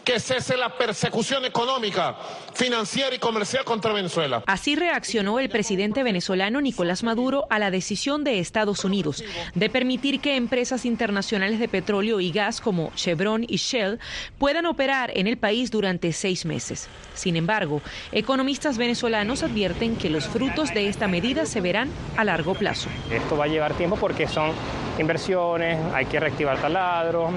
que 0.04 0.20
cese 0.20 0.58
la 0.58 0.78
persecución 0.78 1.46
económica, 1.46 2.16
financiera 2.54 3.16
y 3.16 3.20
comercial 3.20 3.64
contra 3.64 3.94
Venezuela. 3.94 4.44
Así 4.46 4.76
reaccionó 4.76 5.40
el 5.40 5.50
presidente 5.50 6.04
venezolano 6.04 6.62
Nicolás 6.62 7.04
Maduro 7.04 7.46
a 7.50 7.60
la 7.60 7.72
decisión 7.72 8.24
de 8.24 8.40
Estados 8.40 8.84
Unidos 8.84 9.24
de 9.56 9.70
permitir 9.70 10.20
que 10.20 10.36
empresas 10.36 10.86
internacionales 10.86 11.60
de 11.60 11.68
petróleo 11.68 12.20
y 12.20 12.32
gas 12.32 12.60
como 12.60 12.92
Chevron 12.96 13.46
y 13.48 13.58
Shell 13.58 14.00
puedan 14.38 14.66
operar 14.66 15.12
en 15.16 15.28
el 15.28 15.38
país 15.38 15.72
durante 15.72 16.12
seis 16.12 16.46
meses. 16.46 16.90
Sin 17.14 17.36
embargo, 17.36 17.82
economistas 18.12 18.78
venezolanos 18.78 19.44
advierten 19.44 19.96
que 19.96 20.10
los 20.10 20.26
frutos 20.28 20.74
de 20.74 20.88
esta 20.88 21.08
medida 21.08 21.46
se 21.46 21.62
verán 21.62 21.90
a 22.18 22.24
largo 22.24 22.56
plazo. 22.56 22.90
Esto 23.10 23.38
va 23.38 23.46
a 23.46 23.48
llevar 23.48 23.74
tiempo 23.76 23.96
porque 23.96 24.28
son 24.28 24.52
inversiones, 25.00 25.80
hay 25.94 26.06
que 26.06 26.20
reactivar 26.20 26.60
taladros 26.60 27.32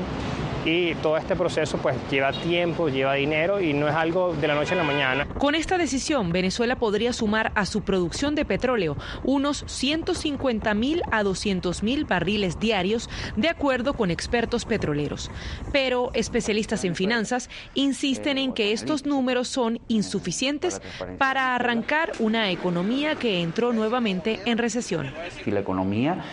y 0.67 0.95
todo 0.97 1.17
este 1.17 1.37
proceso 1.37 1.79
pues 1.79 1.97
lleva 2.11 2.33
tiempo, 2.33 2.89
lleva 2.89 3.15
dinero 3.15 3.61
y 3.61 3.73
no 3.73 3.89
es 3.89 3.95
algo 3.95 4.35
de 4.35 4.49
la 4.49 4.55
noche 4.55 4.75
a 4.75 4.77
la 4.77 4.83
mañana. 4.83 5.27
Con 5.39 5.55
esta 5.55 5.79
decisión, 5.79 6.33
Venezuela 6.33 6.77
podría 6.77 7.13
sumar 7.13 7.53
a 7.55 7.65
su 7.67 7.83
producción 7.83 8.35
de 8.35 8.45
petróleo 8.45 8.97
unos 9.23 9.65
150 9.67 10.75
mil 10.75 11.03
a 11.13 11.23
200 11.23 11.83
mil 11.85 12.05
barriles 12.05 12.59
diarios, 12.59 13.09
de 13.37 13.49
acuerdo 13.49 13.95
con 13.95 14.11
expertos 14.11 14.65
petroleros. 14.65 15.31
Pero 15.73 16.11
especialistas 16.15 16.85
en 16.85 16.97
finanzas 16.97 17.49
insisten 17.75 18.37
en 18.37 18.53
que 18.53 18.73
estos 18.73 19.07
números 19.07 19.47
son 19.49 19.79
insuficientes 19.87 20.83
para 21.19 21.55
arrancar 21.55 22.13
una 22.19 22.51
economía 22.51 23.15
que 23.15 23.41
entró 23.41 23.73
nuevamente 23.73 24.41
en 24.47 24.59
recesión. 24.59 25.13
Si 25.45 25.51
la 25.53 25.61
economía 25.61 26.25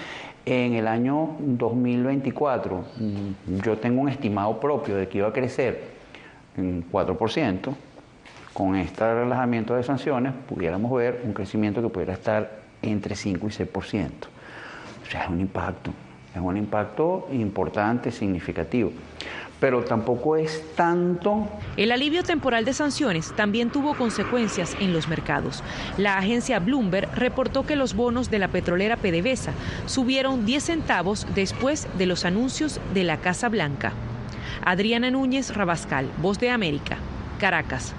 en 0.45 0.73
el 0.73 0.87
año 0.87 1.35
2024 1.39 2.85
mm, 2.97 3.61
yo 3.63 3.77
tengo 3.77 4.01
un 4.01 4.09
estimado 4.09 4.59
propio 4.59 4.95
de 4.97 5.07
que 5.07 5.19
iba 5.19 5.27
a 5.27 5.33
crecer 5.33 5.83
en 6.57 6.89
4%. 6.89 7.73
Con 8.53 8.75
este 8.75 9.13
relajamiento 9.13 9.75
de 9.75 9.83
sanciones 9.83 10.33
pudiéramos 10.47 10.91
ver 10.93 11.21
un 11.25 11.33
crecimiento 11.33 11.81
que 11.81 11.89
pudiera 11.89 12.13
estar 12.13 12.59
entre 12.81 13.15
5 13.15 13.47
y 13.47 13.49
6%. 13.49 13.69
O 13.71 15.09
sea, 15.09 15.23
es 15.23 15.29
un 15.29 15.39
impacto, 15.39 15.91
es 16.35 16.41
un 16.41 16.57
impacto 16.57 17.27
importante, 17.31 18.11
significativo 18.11 18.91
pero 19.63 19.81
tampoco 19.81 20.35
es 20.35 20.61
tanto. 20.75 21.47
El 21.77 21.93
alivio 21.93 22.21
temporal 22.23 22.65
de 22.65 22.73
sanciones 22.73 23.31
también 23.37 23.69
tuvo 23.69 23.93
consecuencias 23.93 24.75
en 24.81 24.91
los 24.91 25.07
mercados. 25.07 25.63
La 25.97 26.17
agencia 26.17 26.59
Bloomberg 26.59 27.09
reportó 27.15 27.65
que 27.65 27.77
los 27.77 27.93
bonos 27.93 28.29
de 28.29 28.39
la 28.39 28.49
petrolera 28.49 28.97
PDVSA 28.97 29.53
subieron 29.85 30.45
10 30.45 30.63
centavos 30.65 31.25
después 31.33 31.87
de 31.97 32.07
los 32.07 32.25
anuncios 32.25 32.81
de 32.93 33.05
la 33.05 33.19
Casa 33.21 33.47
Blanca. 33.47 33.93
Adriana 34.65 35.09
Núñez 35.09 35.55
Rabascal, 35.55 36.09
Voz 36.17 36.39
de 36.39 36.49
América, 36.49 36.97
Caracas. 37.39 37.95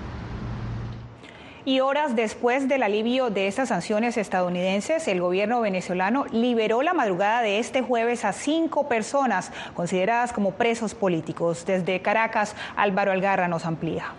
Y 1.66 1.80
horas 1.80 2.14
después 2.14 2.68
del 2.68 2.82
alivio 2.82 3.30
de 3.30 3.46
estas 3.46 3.70
sanciones 3.70 4.18
estadounidenses, 4.18 5.08
el 5.08 5.22
gobierno 5.22 5.62
venezolano 5.62 6.26
liberó 6.30 6.82
la 6.82 6.92
madrugada 6.92 7.40
de 7.40 7.58
este 7.58 7.80
jueves 7.80 8.26
a 8.26 8.32
cinco 8.34 8.86
personas 8.86 9.50
consideradas 9.74 10.32
como 10.34 10.52
presos 10.52 10.94
políticos. 10.94 11.64
Desde 11.64 12.02
Caracas, 12.02 12.54
Álvaro 12.76 13.12
Algarra 13.12 13.48
nos 13.48 13.64
amplía. 13.64 14.12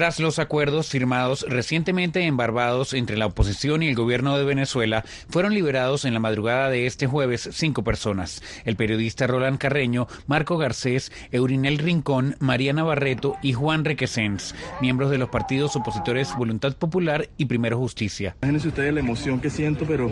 Tras 0.00 0.18
los 0.18 0.38
acuerdos 0.38 0.88
firmados 0.88 1.44
recientemente 1.46 2.22
en 2.22 2.38
Barbados 2.38 2.94
entre 2.94 3.18
la 3.18 3.26
oposición 3.26 3.82
y 3.82 3.88
el 3.88 3.94
gobierno 3.94 4.38
de 4.38 4.44
Venezuela, 4.44 5.04
fueron 5.28 5.52
liberados 5.52 6.06
en 6.06 6.14
la 6.14 6.20
madrugada 6.20 6.70
de 6.70 6.86
este 6.86 7.06
jueves 7.06 7.50
cinco 7.52 7.84
personas. 7.84 8.42
El 8.64 8.76
periodista 8.76 9.26
Roland 9.26 9.58
Carreño, 9.58 10.08
Marco 10.26 10.56
Garcés, 10.56 11.12
Eurinel 11.32 11.76
Rincón, 11.76 12.34
Mariana 12.38 12.82
Barreto 12.82 13.36
y 13.42 13.52
Juan 13.52 13.84
Requesens, 13.84 14.54
miembros 14.80 15.10
de 15.10 15.18
los 15.18 15.28
partidos 15.28 15.76
opositores 15.76 16.34
Voluntad 16.34 16.74
Popular 16.76 17.28
y 17.36 17.44
Primero 17.44 17.76
Justicia. 17.76 18.36
Imagínense 18.40 18.68
ustedes 18.68 18.94
la 18.94 19.00
emoción 19.00 19.38
que 19.38 19.50
siento, 19.50 19.84
pero 19.86 20.10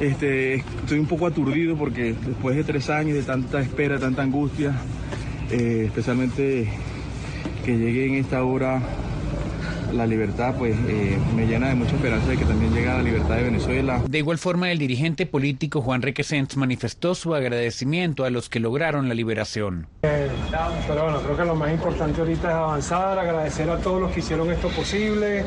este, 0.00 0.54
estoy 0.54 0.98
un 0.98 1.06
poco 1.06 1.26
aturdido 1.26 1.76
porque 1.76 2.14
después 2.14 2.56
de 2.56 2.64
tres 2.64 2.88
años 2.88 3.14
de 3.18 3.24
tanta 3.24 3.60
espera, 3.60 3.98
tanta 3.98 4.22
angustia, 4.22 4.74
eh, 5.50 5.82
especialmente 5.88 6.70
que 7.62 7.76
llegue 7.78 8.06
en 8.06 8.14
esta 8.16 8.44
hora 8.44 8.80
la 9.92 10.06
libertad, 10.06 10.54
pues 10.58 10.74
eh, 10.88 11.18
me 11.36 11.46
llena 11.46 11.68
de 11.68 11.74
mucha 11.74 11.94
esperanza 11.94 12.28
de 12.28 12.38
que 12.38 12.44
también 12.44 12.72
llegue 12.72 12.86
la 12.86 13.02
libertad 13.02 13.36
de 13.36 13.42
Venezuela. 13.42 14.02
De 14.08 14.18
igual 14.18 14.38
forma, 14.38 14.70
el 14.70 14.78
dirigente 14.78 15.26
político 15.26 15.82
Juan 15.82 16.02
Requesens 16.02 16.56
manifestó 16.56 17.14
su 17.14 17.34
agradecimiento 17.34 18.24
a 18.24 18.30
los 18.30 18.48
que 18.48 18.60
lograron 18.60 19.08
la 19.08 19.14
liberación. 19.14 19.86
Eh, 20.02 20.30
pero 20.88 21.04
bueno, 21.04 21.20
creo 21.20 21.36
que 21.36 21.44
lo 21.44 21.54
más 21.54 21.70
importante 21.72 22.20
ahorita 22.20 22.48
es 22.48 22.54
avanzar, 22.54 23.18
agradecer 23.18 23.68
a 23.70 23.78
todos 23.78 24.00
los 24.00 24.12
que 24.12 24.20
hicieron 24.20 24.50
esto 24.50 24.68
posible, 24.68 25.44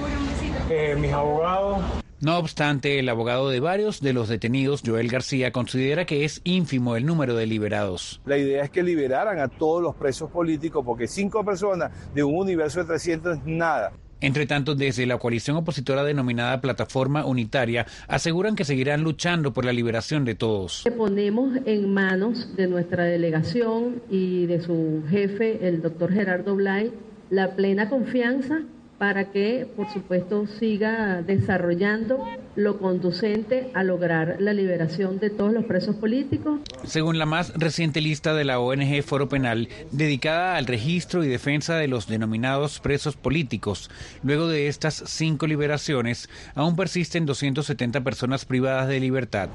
eh, 0.70 0.96
mis 1.00 1.12
abogados. 1.12 2.05
No 2.26 2.40
obstante, 2.40 2.98
el 2.98 3.08
abogado 3.08 3.50
de 3.52 3.60
varios 3.60 4.02
de 4.02 4.12
los 4.12 4.28
detenidos, 4.30 4.82
Joel 4.84 5.10
García, 5.10 5.52
considera 5.52 6.06
que 6.06 6.26
es 6.26 6.42
ínfimo 6.44 6.96
el 6.96 7.06
número 7.06 7.36
de 7.36 7.46
liberados. 7.46 8.20
La 8.26 8.36
idea 8.36 8.64
es 8.64 8.72
que 8.72 8.82
liberaran 8.82 9.38
a 9.38 9.48
todos 9.48 9.84
los 9.84 9.94
presos 9.94 10.32
políticos 10.32 10.84
porque 10.84 11.08
cinco 11.08 11.46
personas 11.46 11.92
de 12.16 12.24
un 12.24 12.36
universo 12.36 12.80
de 12.80 12.86
300 12.86 13.38
es 13.38 13.46
nada. 13.46 13.94
Entre 14.22 14.48
tanto, 14.48 14.74
desde 14.74 15.06
la 15.06 15.20
coalición 15.20 15.58
opositora 15.58 16.04
denominada 16.04 16.62
Plataforma 16.62 17.28
Unitaria, 17.28 17.86
aseguran 18.08 18.56
que 18.56 18.66
seguirán 18.66 19.04
luchando 19.04 19.54
por 19.54 19.64
la 19.64 19.72
liberación 19.72 20.26
de 20.26 20.34
todos. 20.34 20.84
Ponemos 20.98 21.60
en 21.68 21.94
manos 21.94 22.56
de 22.56 22.66
nuestra 22.66 23.04
delegación 23.04 24.02
y 24.10 24.48
de 24.48 24.62
su 24.62 25.04
jefe, 25.12 25.68
el 25.68 25.84
doctor 25.84 26.12
Gerardo 26.12 26.56
Blay, 26.56 26.92
la 27.30 27.56
plena 27.56 27.88
confianza 27.88 28.64
para 28.98 29.32
que, 29.32 29.68
por 29.76 29.92
supuesto, 29.92 30.48
siga 30.48 31.22
desarrollando 31.22 32.26
lo 32.56 32.78
conducente 32.78 33.70
a 33.74 33.84
lograr 33.84 34.38
la 34.40 34.54
liberación 34.54 35.20
de 35.20 35.30
todos 35.30 35.52
los 35.52 35.66
presos 35.66 35.96
políticos. 35.98 36.62
Según 36.86 37.20
la 37.20 37.26
más 37.26 37.54
reciente 37.56 38.00
lista 38.00 38.34
de 38.34 38.46
la 38.46 38.60
ONG 38.60 39.04
Foro 39.04 39.28
Penal, 39.28 39.68
dedicada 39.92 40.56
al 40.56 40.66
registro 40.66 41.24
y 41.24 41.28
defensa 41.28 41.76
de 41.76 41.88
los 41.88 42.08
denominados 42.08 42.80
presos 42.80 43.18
políticos, 43.18 43.90
luego 44.24 44.48
de 44.48 44.68
estas 44.68 45.04
cinco 45.06 45.48
liberaciones, 45.48 46.30
aún 46.54 46.76
persisten 46.76 47.26
270 47.26 48.02
personas 48.02 48.46
privadas 48.46 48.88
de 48.88 49.00
libertad. 49.00 49.50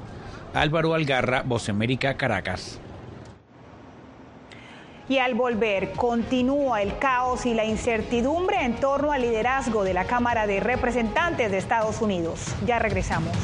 Álvaro 0.53 0.93
Algarra, 0.93 1.43
Voz 1.43 1.69
América, 1.69 2.17
Caracas. 2.17 2.79
Y 5.11 5.17
al 5.17 5.33
volver, 5.33 5.91
continúa 5.91 6.81
el 6.81 6.97
caos 6.97 7.45
y 7.45 7.53
la 7.53 7.65
incertidumbre 7.65 8.63
en 8.63 8.77
torno 8.77 9.11
al 9.11 9.23
liderazgo 9.23 9.83
de 9.83 9.93
la 9.93 10.05
Cámara 10.05 10.47
de 10.47 10.61
Representantes 10.61 11.51
de 11.51 11.57
Estados 11.57 12.01
Unidos. 12.01 12.45
Ya 12.65 12.79
regresamos. 12.79 13.35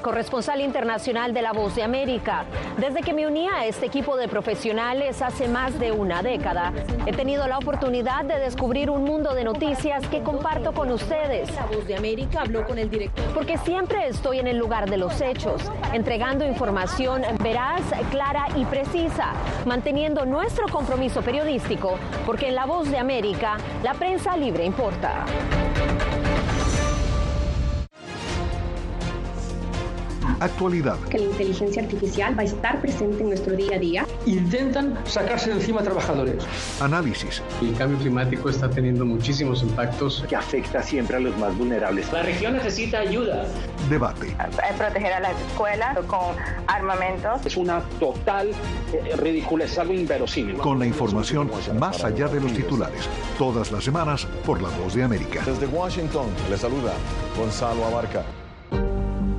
Corresponsal 0.00 0.60
internacional 0.60 1.34
de 1.34 1.42
La 1.42 1.52
Voz 1.52 1.74
de 1.74 1.82
América. 1.82 2.44
Desde 2.78 3.00
que 3.00 3.12
me 3.12 3.26
uní 3.26 3.48
a 3.48 3.66
este 3.66 3.86
equipo 3.86 4.16
de 4.16 4.28
profesionales 4.28 5.20
hace 5.20 5.48
más 5.48 5.80
de 5.80 5.90
una 5.90 6.22
década, 6.22 6.72
he 7.06 7.12
tenido 7.12 7.48
la 7.48 7.58
oportunidad 7.58 8.24
de 8.24 8.38
descubrir 8.38 8.88
un 8.88 9.02
mundo 9.02 9.34
de 9.34 9.42
noticias 9.42 10.06
que 10.06 10.22
comparto 10.22 10.72
con 10.72 10.92
ustedes. 10.92 11.52
La 11.56 11.66
Voz 11.66 11.88
de 11.88 11.96
América 11.96 12.42
habló 12.42 12.64
con 12.64 12.78
el 12.78 12.88
director. 12.88 13.24
Porque 13.34 13.58
siempre 13.58 14.06
estoy 14.06 14.38
en 14.38 14.46
el 14.46 14.58
lugar 14.58 14.88
de 14.88 14.96
los 14.96 15.20
hechos, 15.20 15.60
entregando 15.92 16.44
información 16.44 17.22
veraz, 17.42 17.82
clara 18.12 18.46
y 18.54 18.64
precisa, 18.66 19.32
manteniendo 19.66 20.24
nuestro 20.24 20.68
compromiso 20.68 21.20
periodístico, 21.20 21.98
porque 22.24 22.48
en 22.48 22.54
La 22.54 22.64
Voz 22.64 22.88
de 22.92 22.98
América 22.98 23.56
la 23.82 23.94
prensa 23.94 24.36
libre 24.36 24.64
importa. 24.64 25.24
Actualidad. 30.44 30.98
Que 31.08 31.16
la 31.16 31.24
inteligencia 31.24 31.82
artificial 31.82 32.38
va 32.38 32.42
a 32.42 32.44
estar 32.44 32.78
presente 32.82 33.22
en 33.22 33.28
nuestro 33.30 33.56
día 33.56 33.76
a 33.76 33.78
día. 33.78 34.06
Intentan 34.26 34.94
sacarse 35.06 35.48
de 35.48 35.56
encima 35.56 35.80
a 35.80 35.84
trabajadores. 35.84 36.44
Análisis. 36.80 37.42
El 37.62 37.74
cambio 37.74 37.98
climático 37.98 38.50
está 38.50 38.68
teniendo 38.68 39.06
muchísimos 39.06 39.62
impactos. 39.62 40.22
Que 40.28 40.36
afecta 40.36 40.82
siempre 40.82 41.16
a 41.16 41.20
los 41.20 41.34
más 41.38 41.56
vulnerables. 41.56 42.12
La 42.12 42.22
región 42.22 42.52
necesita 42.52 42.98
ayuda. 42.98 43.46
Debate. 43.88 44.36
Proteger 44.76 45.14
a 45.14 45.20
las 45.20 45.40
escuelas 45.48 45.96
con 46.06 46.36
armamentos. 46.66 47.46
Es 47.46 47.56
una 47.56 47.80
total 47.98 48.50
eh, 48.92 49.16
ridícula, 49.16 49.64
es 49.64 49.78
algo 49.78 49.94
inverosímil. 49.94 50.58
Con 50.58 50.78
la 50.78 50.84
información 50.84 51.50
más 51.78 52.04
allá 52.04 52.28
de 52.28 52.42
los 52.42 52.52
titulares. 52.52 53.08
Todas 53.38 53.72
las 53.72 53.82
semanas 53.82 54.26
por 54.44 54.60
La 54.60 54.68
Voz 54.68 54.92
de 54.92 55.04
América. 55.04 55.42
Desde 55.46 55.66
Washington, 55.66 56.26
le 56.50 56.58
saluda 56.58 56.92
Gonzalo 57.34 57.86
Abarca. 57.86 58.26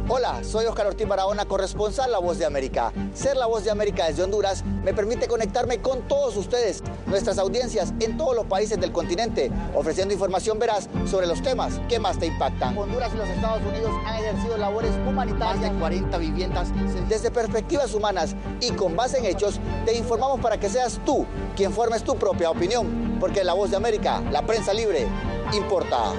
Hola, 0.08 0.44
soy 0.44 0.68
Oscar 0.68 0.86
Ortiz 0.86 1.08
Barahona, 1.08 1.46
corresponsal 1.46 2.12
La 2.12 2.20
Voz 2.20 2.38
de 2.38 2.46
América. 2.46 2.94
Ser 3.16 3.36
La 3.38 3.48
Voz 3.48 3.64
de 3.64 3.72
América 3.72 4.06
desde 4.06 4.22
Honduras 4.22 4.64
me 4.84 4.94
permite 4.94 5.28
conectarme 5.28 5.82
con 5.82 6.08
todos 6.08 6.38
ustedes, 6.38 6.84
nuestras 7.08 7.40
audiencias 7.40 7.92
en 8.00 8.16
todos 8.16 8.36
los 8.36 8.46
países 8.46 8.80
del 8.80 8.92
continente, 8.92 9.52
ofreciendo 9.74 10.14
información 10.14 10.60
veraz 10.60 10.90
sobre 11.10 11.26
los 11.26 11.42
temas 11.42 11.82
que 11.90 11.98
más 11.98 12.20
te 12.20 12.28
impactan. 12.28 12.78
Honduras 12.78 13.14
y 13.16 13.18
los 13.18 13.28
Estados 13.28 13.64
Unidos 13.64 13.92
han 14.06 14.24
ejercido 14.24 14.58
labores 14.58 14.92
humanitarias 15.08 15.74
de 15.74 15.80
40 15.80 16.18
viviendas 16.20 16.68
desde 17.10 17.32
perspectivas 17.32 17.92
humanas 17.96 18.36
y 18.62 18.74
con 18.74 18.96
base 18.96 19.18
en 19.18 19.26
hechos 19.26 19.60
te 19.88 19.98
informamos 19.98 20.40
para 20.40 20.60
que 20.60 20.70
seas 20.70 21.00
tú 21.04 21.26
quien 21.56 21.74
formes 21.74 22.04
tu 22.04 22.16
propia 22.16 22.52
opinión, 22.52 23.18
porque 23.20 23.44
La 23.44 23.54
Voz 23.54 23.72
de 23.72 23.78
América, 23.78 24.22
la 24.32 24.44
prensa 24.44 24.72
libre, 24.72 25.08
importa. 25.52 26.14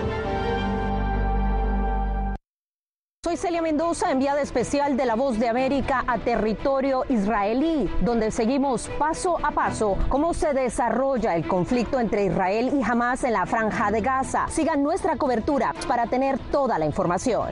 Soy 3.26 3.36
Celia 3.36 3.60
Mendoza, 3.60 4.12
enviada 4.12 4.40
especial 4.40 4.96
de 4.96 5.04
La 5.04 5.16
Voz 5.16 5.36
de 5.40 5.48
América 5.48 6.04
a 6.06 6.16
territorio 6.16 7.02
israelí, 7.08 7.90
donde 8.02 8.30
seguimos 8.30 8.88
paso 9.00 9.44
a 9.44 9.50
paso 9.50 9.98
cómo 10.08 10.32
se 10.32 10.54
desarrolla 10.54 11.34
el 11.34 11.48
conflicto 11.48 11.98
entre 11.98 12.26
Israel 12.26 12.70
y 12.72 12.84
Hamas 12.84 13.24
en 13.24 13.32
la 13.32 13.44
franja 13.44 13.90
de 13.90 14.00
Gaza. 14.00 14.46
Sigan 14.48 14.84
nuestra 14.84 15.16
cobertura 15.16 15.74
para 15.88 16.06
tener 16.06 16.38
toda 16.52 16.78
la 16.78 16.86
información. 16.86 17.48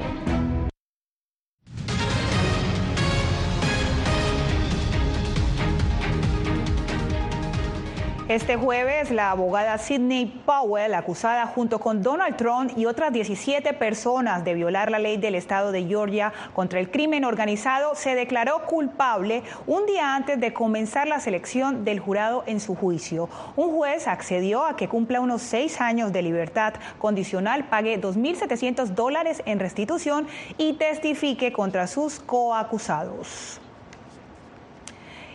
Este 8.27 8.57
jueves, 8.57 9.11
la 9.11 9.33
abogada 9.33 9.77
Sidney 9.77 10.25
Powell, 10.47 10.95
acusada 10.95 11.47
junto 11.47 11.79
con 11.79 12.03
Donald 12.03 12.37
Trump 12.37 12.73
y 12.75 12.87
otras 12.87 13.13
17 13.13 13.75
personas 13.75 14.47
de 14.47 14.55
violar 14.55 14.91
la 14.91 14.99
ley 14.99 15.19
del 15.19 15.35
estado 15.35 15.73
de 15.73 15.85
Georgia 15.85 16.33
contra 16.55 16.81
el 16.81 16.91
crimen 16.91 17.27
organizado, 17.27 17.95
se 17.95 18.15
declaró 18.15 18.65
culpable 18.65 19.43
un 19.67 19.85
día 19.85 20.15
antes 20.15 20.41
de 20.41 20.55
comenzar 20.55 21.07
la 21.07 21.21
selección 21.21 21.85
del 21.85 22.01
jurado 22.01 22.45
en 22.47 22.61
su 22.61 22.75
juicio. 22.75 23.29
Un 23.57 23.73
juez 23.77 24.09
accedió 24.09 24.65
a 24.65 24.75
que 24.75 24.89
cumpla 24.89 25.21
unos 25.21 25.43
seis 25.43 25.83
años 25.83 26.11
de 26.11 26.23
libertad 26.23 26.73
condicional, 26.99 27.65
pague 27.65 28.01
2.700 28.01 28.87
dólares 28.95 29.43
en 29.45 29.61
restitución 29.61 30.27
y 30.57 30.73
testifique 30.79 31.53
contra 31.53 31.87
sus 31.87 32.21
coacusados. 32.21 33.61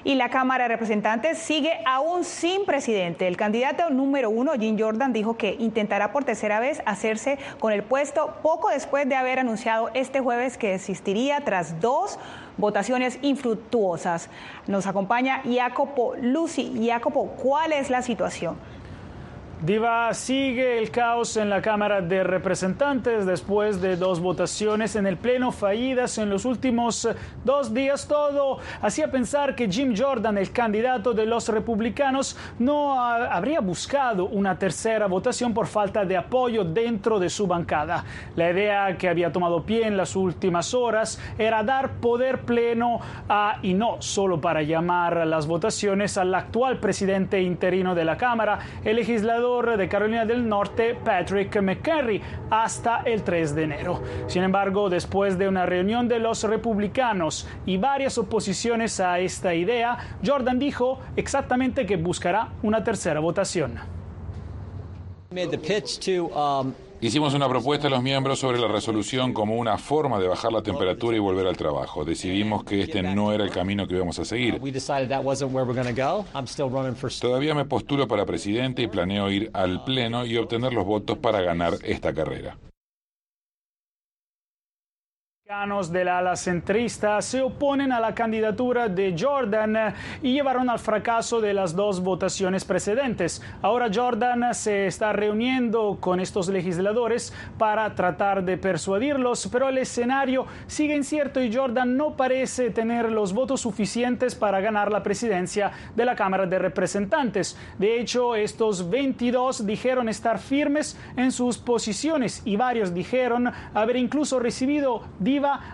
Y 0.09 0.15
la 0.15 0.29
Cámara 0.29 0.63
de 0.63 0.69
Representantes 0.69 1.37
sigue 1.37 1.71
aún 1.85 2.23
sin 2.23 2.65
presidente. 2.65 3.27
El 3.27 3.37
candidato 3.37 3.91
número 3.91 4.31
uno, 4.31 4.53
Jim 4.59 4.75
Jordan, 4.75 5.13
dijo 5.13 5.37
que 5.37 5.55
intentará 5.59 6.11
por 6.11 6.23
tercera 6.23 6.59
vez 6.59 6.81
hacerse 6.87 7.37
con 7.59 7.73
el 7.73 7.83
puesto 7.83 8.33
poco 8.41 8.69
después 8.69 9.07
de 9.07 9.13
haber 9.13 9.37
anunciado 9.37 9.91
este 9.93 10.19
jueves 10.19 10.57
que 10.57 10.73
existiría 10.73 11.41
tras 11.41 11.79
dos 11.79 12.17
votaciones 12.57 13.19
infructuosas. 13.21 14.31
Nos 14.65 14.87
acompaña 14.87 15.43
Jacopo 15.45 16.15
Lucy. 16.19 16.87
Jacopo, 16.87 17.27
¿cuál 17.39 17.71
es 17.71 17.91
la 17.91 18.01
situación? 18.01 18.57
Diva, 19.61 20.13
sigue 20.13 20.77
el 20.77 20.89
caos 20.89 21.35
en 21.35 21.49
la 21.49 21.61
Cámara 21.61 21.99
de 21.99 22.23
Representantes 22.23 23.25
después 23.25 23.81
de 23.81 23.97
dos 23.97 24.21
votaciones 24.21 24.95
en 24.95 25.05
el 25.05 25.17
Pleno 25.17 25.51
fallidas 25.51 26.17
en 26.17 26.29
los 26.29 26.45
últimos 26.45 27.05
dos 27.43 27.73
días. 27.73 28.07
Todo 28.07 28.59
hacía 28.81 29.11
pensar 29.11 29.55
que 29.55 29.69
Jim 29.69 29.93
Jordan, 29.97 30.37
el 30.37 30.53
candidato 30.53 31.11
de 31.11 31.25
los 31.25 31.49
republicanos, 31.49 32.37
no 32.57 33.01
habría 33.01 33.59
buscado 33.59 34.27
una 34.27 34.57
tercera 34.57 35.07
votación 35.07 35.53
por 35.53 35.67
falta 35.67 36.05
de 36.05 36.15
apoyo 36.15 36.63
dentro 36.63 37.19
de 37.19 37.29
su 37.29 37.45
bancada. 37.45 38.05
La 38.37 38.51
idea 38.51 38.97
que 38.97 39.09
había 39.09 39.29
tomado 39.29 39.63
pie 39.63 39.85
en 39.85 39.97
las 39.97 40.15
últimas 40.15 40.73
horas 40.73 41.21
era 41.37 41.63
dar 41.63 41.95
poder 41.99 42.43
pleno 42.43 43.01
a, 43.27 43.59
y 43.61 43.73
no 43.73 44.01
solo 44.01 44.39
para 44.39 44.61
llamar 44.61 45.27
las 45.27 45.47
votaciones, 45.47 46.17
al 46.17 46.33
actual 46.33 46.77
presidente 46.77 47.41
interino 47.41 47.93
de 47.93 48.05
la 48.05 48.15
Cámara, 48.15 48.59
el 48.85 48.95
legislador 48.95 49.48
de 49.49 49.89
Carolina 49.89 50.25
del 50.25 50.47
Norte, 50.47 50.93
Patrick 50.93 51.59
McCarry, 51.59 52.21
hasta 52.51 53.01
el 53.01 53.23
3 53.23 53.55
de 53.55 53.63
enero. 53.63 53.99
Sin 54.27 54.43
embargo, 54.43 54.91
después 54.91 55.39
de 55.39 55.47
una 55.47 55.65
reunión 55.65 56.07
de 56.07 56.19
los 56.19 56.43
republicanos 56.43 57.47
y 57.65 57.77
varias 57.77 58.19
oposiciones 58.19 58.99
a 58.99 59.17
esta 59.17 59.55
idea, 59.55 60.17
Jordan 60.23 60.59
dijo 60.59 60.99
exactamente 61.15 61.87
que 61.87 61.97
buscará 61.97 62.49
una 62.61 62.83
tercera 62.83 63.19
votación. 63.19 63.79
Hicimos 67.01 67.33
una 67.33 67.47
propuesta 67.47 67.87
a 67.87 67.89
los 67.89 68.03
miembros 68.03 68.39
sobre 68.39 68.59
la 68.59 68.67
resolución 68.67 69.31
como 69.31 69.55
una 69.55 69.77
forma 69.77 70.19
de 70.19 70.27
bajar 70.27 70.51
la 70.51 70.61
temperatura 70.61 71.15
y 71.15 71.19
volver 71.19 71.47
al 71.47 71.55
trabajo. 71.55 72.03
Decidimos 72.03 72.65
que 72.65 72.81
este 72.81 73.01
no 73.01 73.31
era 73.31 73.45
el 73.45 73.51
camino 73.51 73.87
que 73.87 73.95
íbamos 73.95 74.19
a 74.19 74.25
seguir. 74.25 74.59
Todavía 77.21 77.55
me 77.55 77.63
postulo 77.63 78.05
para 78.05 78.25
presidente 78.25 78.81
y 78.81 78.87
planeo 78.87 79.31
ir 79.31 79.49
al 79.53 79.85
Pleno 79.85 80.25
y 80.25 80.35
obtener 80.35 80.73
los 80.73 80.85
votos 80.85 81.17
para 81.17 81.39
ganar 81.39 81.75
esta 81.83 82.13
carrera 82.13 82.57
del 85.49 86.07
ala 86.07 86.35
centrista 86.35 87.19
se 87.23 87.41
oponen 87.41 87.91
a 87.91 87.99
la 87.99 88.13
candidatura 88.13 88.87
de 88.87 89.15
Jordan 89.19 89.95
y 90.21 90.33
llevaron 90.33 90.69
al 90.69 90.77
fracaso 90.77 91.41
de 91.41 91.55
las 91.55 91.75
dos 91.75 92.01
votaciones 92.01 92.63
precedentes. 92.63 93.41
Ahora 93.63 93.89
Jordan 93.91 94.53
se 94.53 94.85
está 94.85 95.11
reuniendo 95.11 95.97
con 95.99 96.19
estos 96.19 96.49
legisladores 96.49 97.33
para 97.57 97.95
tratar 97.95 98.43
de 98.43 98.57
persuadirlos, 98.57 99.49
pero 99.51 99.69
el 99.69 99.79
escenario 99.79 100.45
sigue 100.67 100.95
incierto 100.95 101.41
y 101.41 101.51
Jordan 101.51 101.97
no 101.97 102.15
parece 102.15 102.69
tener 102.69 103.11
los 103.11 103.33
votos 103.33 103.61
suficientes 103.61 104.35
para 104.35 104.61
ganar 104.61 104.91
la 104.91 105.01
presidencia 105.01 105.71
de 105.95 106.05
la 106.05 106.15
Cámara 106.15 106.45
de 106.45 106.59
Representantes. 106.59 107.57
De 107.79 107.99
hecho, 107.99 108.35
estos 108.35 108.87
22 108.87 109.65
dijeron 109.65 110.09
estar 110.09 110.37
firmes 110.37 110.95
en 111.17 111.31
sus 111.31 111.57
posiciones 111.57 112.43
y 112.45 112.55
varios 112.55 112.93
dijeron 112.93 113.51
haber 113.73 113.95
incluso 113.95 114.39
recibido 114.39 115.01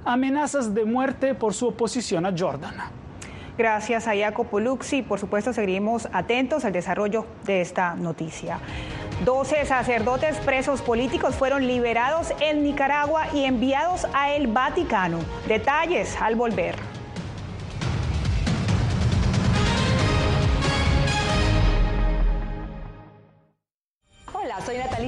amenazas 0.03 0.73
de 0.73 0.85
muerte 0.85 1.35
por 1.35 1.53
su 1.53 1.67
oposición 1.67 2.25
a 2.25 2.33
Jordan. 2.37 2.75
Gracias 3.57 4.07
a 4.07 4.15
Jacopo 4.15 4.59
Luxi. 4.59 5.01
Por 5.01 5.19
supuesto, 5.19 5.53
seguiremos 5.53 6.09
atentos 6.11 6.65
al 6.65 6.73
desarrollo 6.73 7.25
de 7.45 7.61
esta 7.61 7.95
noticia. 7.95 8.59
12 9.23 9.65
sacerdotes 9.65 10.37
presos 10.39 10.81
políticos 10.81 11.35
fueron 11.35 11.65
liberados 11.65 12.33
en 12.41 12.63
Nicaragua 12.63 13.27
y 13.33 13.45
enviados 13.45 14.05
a 14.13 14.31
el 14.31 14.47
Vaticano. 14.47 15.19
Detalles 15.47 16.21
al 16.21 16.35
volver. 16.35 16.94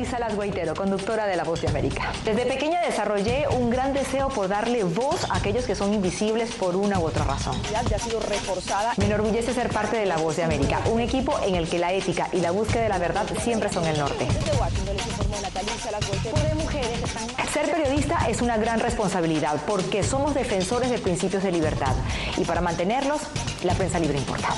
Salas 0.09 0.35
Guaitero, 0.35 0.73
conductora 0.73 1.25
de 1.25 1.35
La 1.35 1.43
Voz 1.43 1.61
de 1.61 1.67
América. 1.67 2.13
Desde 2.23 2.45
pequeña 2.45 2.81
desarrollé 2.81 3.45
un 3.49 3.69
gran 3.69 3.93
deseo 3.93 4.29
por 4.29 4.47
darle 4.47 4.83
voz 4.83 5.29
a 5.29 5.37
aquellos 5.37 5.65
que 5.65 5.75
son 5.75 5.93
invisibles 5.93 6.51
por 6.51 6.75
una 6.75 6.99
u 6.99 7.05
otra 7.05 7.25
razón. 7.25 7.61
Ya 7.71 7.79
ha 7.79 7.99
sido 7.99 8.19
reforzada. 8.21 8.93
Me 8.97 9.05
enorgullece 9.05 9.53
ser 9.53 9.69
parte 9.69 9.97
de 9.97 10.05
La 10.05 10.17
Voz 10.17 10.37
de 10.37 10.43
América, 10.43 10.79
un 10.91 11.01
equipo 11.01 11.37
en 11.45 11.55
el 11.55 11.67
que 11.69 11.77
la 11.77 11.91
ética 11.91 12.29
y 12.31 12.39
la 12.39 12.51
búsqueda 12.51 12.83
de 12.83 12.89
la 12.89 12.99
verdad 12.99 13.25
siempre 13.43 13.69
son 13.69 13.85
el 13.85 13.97
norte. 13.97 14.27
Ser 17.53 17.71
periodista 17.71 18.29
es 18.29 18.41
una 18.41 18.57
gran 18.57 18.79
responsabilidad 18.79 19.57
porque 19.67 20.03
somos 20.03 20.33
defensores 20.33 20.89
de 20.89 20.99
principios 20.99 21.43
de 21.43 21.51
libertad 21.51 21.93
y 22.37 22.45
para 22.45 22.61
mantenerlos, 22.61 23.21
la 23.63 23.73
prensa 23.73 23.99
libre 23.99 24.17
importa. 24.17 24.49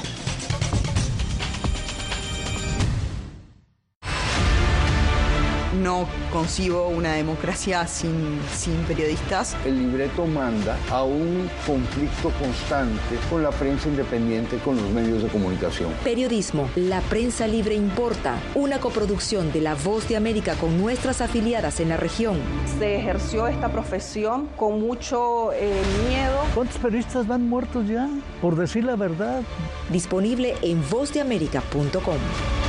No 5.80 6.08
concibo 6.32 6.88
una 6.88 7.14
democracia 7.14 7.88
sin, 7.88 8.40
sin 8.54 8.76
periodistas. 8.84 9.56
El 9.66 9.80
libreto 9.80 10.26
manda 10.26 10.78
a 10.92 11.04
un 11.04 11.50
conflicto 11.66 12.30
constante 12.40 13.16
con 13.30 13.44
la 13.44 13.52
prensa 13.52 13.90
independiente, 13.90 14.58
con 14.58 14.76
los 14.76 14.90
medios 14.92 15.24
de 15.24 15.30
comunicación. 15.30 15.92
Periodismo, 16.04 16.70
la 16.76 17.02
prensa 17.02 17.48
libre 17.48 17.76
importa, 17.76 18.36
una 18.56 18.80
coproducción 18.80 19.52
de 19.52 19.62
La 19.62 19.76
Voz 19.76 20.08
de 20.08 20.18
América 20.18 20.56
con 20.56 20.78
nuestras 20.78 21.22
afiliadas 21.22 21.80
en 21.80 21.90
la 21.90 21.98
región. 21.98 22.38
Se 22.78 22.98
ejerció 22.98 23.48
esta 23.48 23.70
profesión 23.72 24.48
con 24.58 24.80
mucho 24.80 25.52
eh, 25.54 25.82
miedo. 26.08 26.44
¿Cuántos 26.54 26.78
periodistas 26.78 27.28
van 27.28 27.48
muertos 27.48 27.88
ya? 27.88 28.10
Por 28.42 28.56
decir 28.56 28.84
la 28.84 28.96
verdad. 28.96 29.42
Disponible 29.90 30.56
en 30.62 30.82
vozdeamerica.com. 30.90 32.69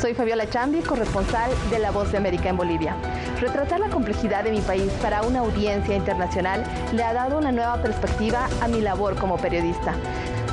Soy 0.00 0.14
Fabiola 0.14 0.48
Chambi, 0.48 0.80
corresponsal 0.80 1.50
de 1.68 1.78
La 1.78 1.90
Voz 1.90 2.10
de 2.10 2.16
América 2.16 2.48
en 2.48 2.56
Bolivia. 2.56 2.96
Retratar 3.38 3.80
la 3.80 3.90
complejidad 3.90 4.44
de 4.44 4.50
mi 4.50 4.62
país 4.62 4.90
para 5.02 5.20
una 5.20 5.40
audiencia 5.40 5.94
internacional 5.94 6.64
le 6.94 7.04
ha 7.04 7.12
dado 7.12 7.36
una 7.36 7.52
nueva 7.52 7.82
perspectiva 7.82 8.48
a 8.62 8.68
mi 8.68 8.80
labor 8.80 9.16
como 9.16 9.36
periodista. 9.36 9.94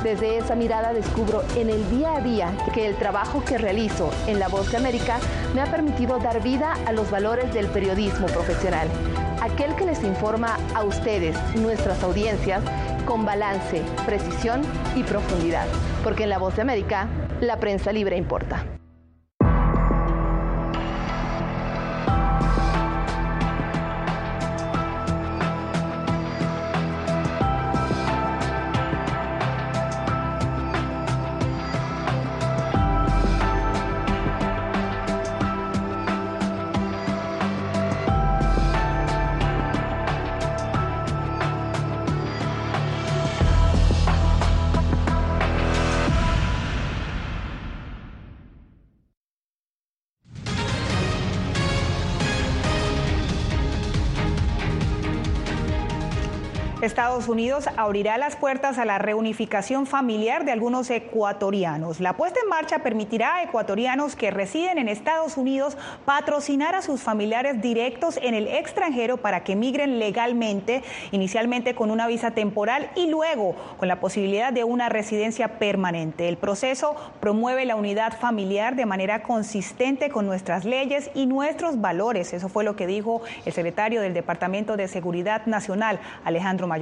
Desde 0.02 0.36
esa 0.36 0.54
mirada 0.54 0.92
descubro 0.92 1.42
en 1.56 1.70
el 1.70 1.88
día 1.88 2.16
a 2.16 2.20
día 2.20 2.52
que 2.74 2.86
el 2.86 2.96
trabajo 2.96 3.42
que 3.42 3.56
realizo 3.56 4.10
en 4.26 4.38
La 4.38 4.48
Voz 4.48 4.70
de 4.70 4.76
América 4.76 5.18
me 5.54 5.62
ha 5.62 5.70
permitido 5.70 6.18
dar 6.18 6.42
vida 6.42 6.74
a 6.86 6.92
los 6.92 7.10
valores 7.10 7.52
del 7.54 7.68
periodismo 7.68 8.26
profesional, 8.26 8.86
aquel 9.40 9.74
que 9.76 9.86
les 9.86 10.04
informa 10.04 10.58
a 10.74 10.84
ustedes, 10.84 11.34
nuestras 11.54 12.02
audiencias, 12.02 12.62
con 13.06 13.24
balance, 13.24 13.82
precisión 14.04 14.60
y 14.94 15.04
profundidad, 15.04 15.66
porque 16.04 16.24
en 16.24 16.28
La 16.28 16.38
Voz 16.38 16.54
de 16.56 16.62
América 16.62 17.08
la 17.40 17.56
prensa 17.56 17.92
libre 17.92 18.18
importa. 18.18 18.66
Estados 56.88 57.28
Unidos 57.28 57.68
abrirá 57.76 58.16
las 58.16 58.34
puertas 58.34 58.78
a 58.78 58.86
la 58.86 58.96
reunificación 58.96 59.86
familiar 59.86 60.46
de 60.46 60.52
algunos 60.52 60.88
ecuatorianos. 60.88 62.00
La 62.00 62.14
puesta 62.14 62.40
en 62.42 62.48
marcha 62.48 62.78
permitirá 62.78 63.36
a 63.36 63.42
ecuatorianos 63.42 64.16
que 64.16 64.30
residen 64.30 64.78
en 64.78 64.88
Estados 64.88 65.36
Unidos 65.36 65.76
patrocinar 66.06 66.74
a 66.74 66.80
sus 66.80 67.02
familiares 67.02 67.60
directos 67.60 68.18
en 68.22 68.32
el 68.32 68.48
extranjero 68.48 69.18
para 69.18 69.44
que 69.44 69.54
migren 69.54 69.98
legalmente, 69.98 70.82
inicialmente 71.10 71.74
con 71.74 71.90
una 71.90 72.06
visa 72.06 72.30
temporal 72.30 72.90
y 72.96 73.08
luego 73.08 73.54
con 73.76 73.86
la 73.86 74.00
posibilidad 74.00 74.50
de 74.50 74.64
una 74.64 74.88
residencia 74.88 75.58
permanente. 75.58 76.26
El 76.26 76.38
proceso 76.38 76.96
promueve 77.20 77.66
la 77.66 77.76
unidad 77.76 78.18
familiar 78.18 78.76
de 78.76 78.86
manera 78.86 79.22
consistente 79.22 80.08
con 80.08 80.24
nuestras 80.24 80.64
leyes 80.64 81.10
y 81.14 81.26
nuestros 81.26 81.82
valores. 81.82 82.32
Eso 82.32 82.48
fue 82.48 82.64
lo 82.64 82.76
que 82.76 82.86
dijo 82.86 83.20
el 83.44 83.52
secretario 83.52 84.00
del 84.00 84.14
Departamento 84.14 84.78
de 84.78 84.88
Seguridad 84.88 85.44
Nacional, 85.44 86.00
Alejandro 86.24 86.66
Mayor. 86.66 86.77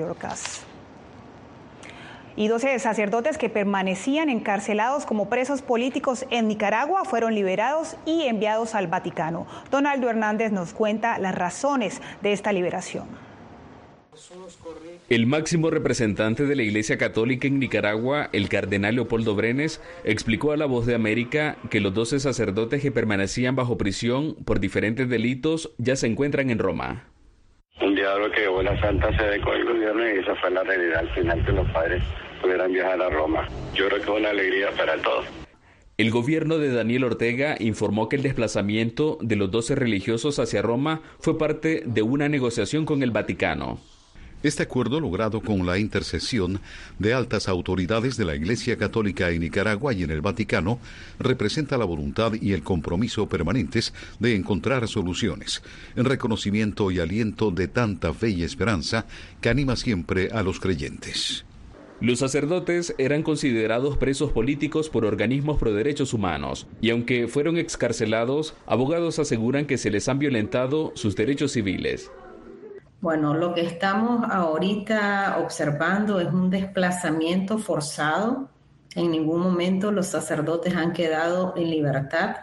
Y 2.37 2.49
12 2.49 2.79
sacerdotes 2.79 3.39
que 3.39 3.49
permanecían 3.49 4.29
encarcelados 4.29 5.07
como 5.07 5.29
presos 5.29 5.63
políticos 5.63 6.27
en 6.31 6.49
Nicaragua 6.49 7.05
fueron 7.05 7.35
liberados 7.35 7.97
y 8.05 8.23
enviados 8.25 8.75
al 8.75 8.87
Vaticano. 8.87 9.47
Donaldo 9.71 10.11
Hernández 10.11 10.53
nos 10.53 10.73
cuenta 10.73 11.19
las 11.19 11.35
razones 11.35 12.03
de 12.23 12.33
esta 12.33 12.53
liberación. 12.53 13.07
El 15.09 15.27
máximo 15.27 15.71
representante 15.71 16.47
de 16.47 16.57
la 16.57 16.63
Iglesia 16.63 16.97
Católica 16.97 17.47
en 17.47 17.59
Nicaragua, 17.59 18.29
el 18.33 18.49
cardenal 18.49 18.95
Leopoldo 18.95 19.35
Brenes, 19.35 19.81
explicó 20.05 20.53
a 20.53 20.57
La 20.57 20.67
Voz 20.67 20.87
de 20.87 20.95
América 20.95 21.57
que 21.71 21.81
los 21.81 21.93
12 21.95 22.21
sacerdotes 22.21 22.83
que 22.83 22.91
permanecían 22.91 23.57
bajo 23.57 23.77
prisión 23.77 24.35
por 24.45 24.59
diferentes 24.59 25.09
delitos 25.09 25.71
ya 25.79 25.97
se 25.97 26.07
encuentran 26.07 26.51
en 26.51 26.59
Roma. 26.59 27.05
Un 27.81 27.95
diálogo 27.95 28.31
que 28.31 28.41
llevó 28.41 28.63
la 28.63 28.81
Santa 28.81 29.15
Sede 29.17 29.41
con 29.41 29.55
el 29.55 29.65
gobierno 29.65 30.09
y 30.09 30.19
esa 30.19 30.35
fue 30.37 30.51
la 30.51 30.63
realidad 30.63 31.01
al 31.01 31.11
final 31.11 31.45
que 31.45 31.53
los 31.53 31.71
padres 31.71 32.03
pudieran 32.41 32.73
viajar 32.73 33.03
a 33.03 33.11
Roma. 33.11 33.47
Yo 33.75 33.89
creo 33.89 33.99
que 34.01 34.11
es 34.11 34.19
una 34.19 34.31
alegría 34.31 34.71
para 34.77 34.97
todos. 35.03 35.27
El 35.99 36.11
gobierno 36.11 36.59
de 36.59 36.73
Daniel 36.73 37.05
Ortega 37.05 37.57
informó 37.59 38.09
que 38.09 38.17
el 38.17 38.23
desplazamiento 38.23 39.19
de 39.21 39.37
los 39.37 39.51
12 39.51 39.75
religiosos 39.75 40.39
hacia 40.39 40.63
Roma 40.63 41.03
fue 41.21 41.39
parte 41.39 41.83
de 41.87 42.03
una 42.03 42.29
negociación 42.29 42.85
con 42.85 43.03
el 43.03 43.11
Vaticano. 43.11 43.79
Este 44.47 44.63
acuerdo, 44.63 45.01
logrado 45.01 45.41
con 45.41 45.67
la 45.67 45.77
intercesión 45.77 46.61
de 47.01 47.13
altas 47.13 47.49
autoridades 47.49 48.17
de 48.17 48.25
la 48.25 48.37
Iglesia 48.37 48.77
Católica 48.77 49.31
en 49.31 49.41
Nicaragua 49.41 49.93
y 49.93 50.05
en 50.05 50.13
el 50.13 50.21
Vaticano, 50.21 50.79
representa 51.19 51.77
la 51.77 51.85
voluntad 51.85 52.33
y 52.41 52.53
el 52.53 52.63
compromiso 52.63 53.29
permanentes 53.29 53.93
de 54.21 54.37
encontrar 54.37 54.87
soluciones, 54.87 55.65
en 55.97 56.05
reconocimiento 56.05 56.93
y 56.93 57.01
aliento 57.01 57.51
de 57.51 57.67
tanta 57.67 58.15
fe 58.15 58.31
y 58.31 58.45
esperanza 58.45 59.07
que 59.41 59.49
anima 59.49 59.75
siempre 59.75 60.29
a 60.31 60.45
los 60.45 60.61
creyentes. 60.61 61.45
Los 62.01 62.21
sacerdotes 62.21 62.95
eran 62.99 63.25
considerados 63.25 63.97
presos 63.97 64.31
políticos 64.31 64.91
por 64.91 65.05
organismos 65.05 65.59
pro 65.59 65.75
derechos 65.75 66.15
humanos, 66.15 66.69
y 66.81 66.91
aunque 66.91 67.27
fueron 67.27 67.59
excarcelados, 67.59 68.55
abogados 68.65 69.19
aseguran 69.19 69.67
que 69.67 69.77
se 69.77 69.91
les 69.91 70.09
han 70.09 70.21
violentado 70.21 70.93
sus 70.95 71.17
derechos 71.17 71.51
civiles. 71.51 72.13
Bueno, 73.01 73.35
lo 73.35 73.53
que 73.55 73.61
estamos 73.61 74.25
ahorita 74.31 75.39
observando 75.39 76.19
es 76.19 76.33
un 76.33 76.49
desplazamiento 76.51 77.59
forzado. 77.59 78.49
En 78.95 79.11
ningún 79.11 79.41
momento 79.41 79.93
los 79.93 80.07
sacerdotes 80.07 80.75
han 80.75 80.93
quedado 80.93 81.53
en 81.57 81.71
libertad. 81.71 82.37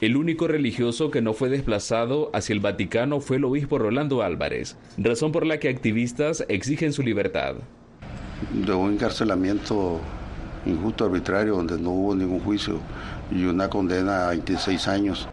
El 0.00 0.16
único 0.16 0.48
religioso 0.48 1.12
que 1.12 1.22
no 1.22 1.32
fue 1.32 1.48
desplazado 1.48 2.30
hacia 2.34 2.52
el 2.52 2.58
Vaticano 2.58 3.20
fue 3.20 3.36
el 3.36 3.44
obispo 3.44 3.78
Rolando 3.78 4.22
Álvarez, 4.22 4.76
razón 4.98 5.30
por 5.30 5.46
la 5.46 5.60
que 5.60 5.68
activistas 5.68 6.44
exigen 6.48 6.92
su 6.92 7.02
libertad. 7.02 7.54
De 8.52 8.74
un 8.74 8.94
encarcelamiento 8.94 10.00
injusto, 10.66 11.04
arbitrario, 11.04 11.54
donde 11.54 11.78
no 11.78 11.90
hubo 11.90 12.14
ningún 12.16 12.40
juicio 12.40 12.80
y 13.30 13.44
una 13.44 13.70
condena 13.70 14.26
a 14.26 14.30
26 14.30 14.88
años. 14.88 15.28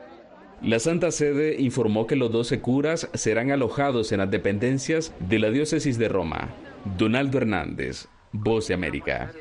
La 0.62 0.78
Santa 0.80 1.10
Sede 1.12 1.56
informó 1.58 2.06
que 2.06 2.18
los 2.18 2.32
12 2.34 2.60
curas 2.60 3.10
serán 3.14 3.50
alojados 3.52 4.12
en 4.12 4.18
las 4.18 4.30
dependencias 4.30 5.14
de 5.20 5.40
la 5.40 5.52
diócesis 5.52 5.98
de 5.98 6.10
Roma. 6.10 6.50
Donaldo 6.98 7.38
Hernández, 7.38 8.08
Voz 8.34 8.68
de 8.68 8.74
América. 8.74 9.32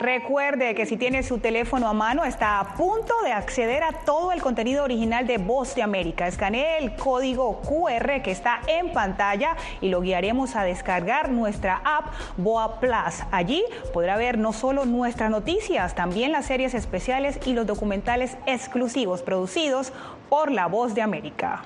Recuerde 0.00 0.74
que 0.74 0.86
si 0.86 0.96
tiene 0.96 1.22
su 1.22 1.40
teléfono 1.40 1.86
a 1.86 1.92
mano 1.92 2.24
está 2.24 2.58
a 2.58 2.74
punto 2.74 3.12
de 3.22 3.32
acceder 3.32 3.82
a 3.82 3.92
todo 3.92 4.32
el 4.32 4.40
contenido 4.40 4.82
original 4.82 5.26
de 5.26 5.36
Voz 5.36 5.74
de 5.74 5.82
América. 5.82 6.26
Escanee 6.26 6.78
el 6.78 6.96
código 6.96 7.60
QR 7.60 8.22
que 8.22 8.30
está 8.30 8.62
en 8.66 8.94
pantalla 8.94 9.58
y 9.82 9.90
lo 9.90 10.00
guiaremos 10.00 10.56
a 10.56 10.64
descargar 10.64 11.30
nuestra 11.30 11.82
app 11.84 12.14
Boa 12.38 12.80
Plus. 12.80 13.26
Allí 13.30 13.62
podrá 13.92 14.16
ver 14.16 14.38
no 14.38 14.54
solo 14.54 14.86
nuestras 14.86 15.30
noticias, 15.30 15.94
también 15.94 16.32
las 16.32 16.46
series 16.46 16.72
especiales 16.72 17.38
y 17.44 17.52
los 17.52 17.66
documentales 17.66 18.38
exclusivos 18.46 19.20
producidos 19.20 19.92
por 20.30 20.50
La 20.50 20.64
Voz 20.64 20.94
de 20.94 21.02
América. 21.02 21.60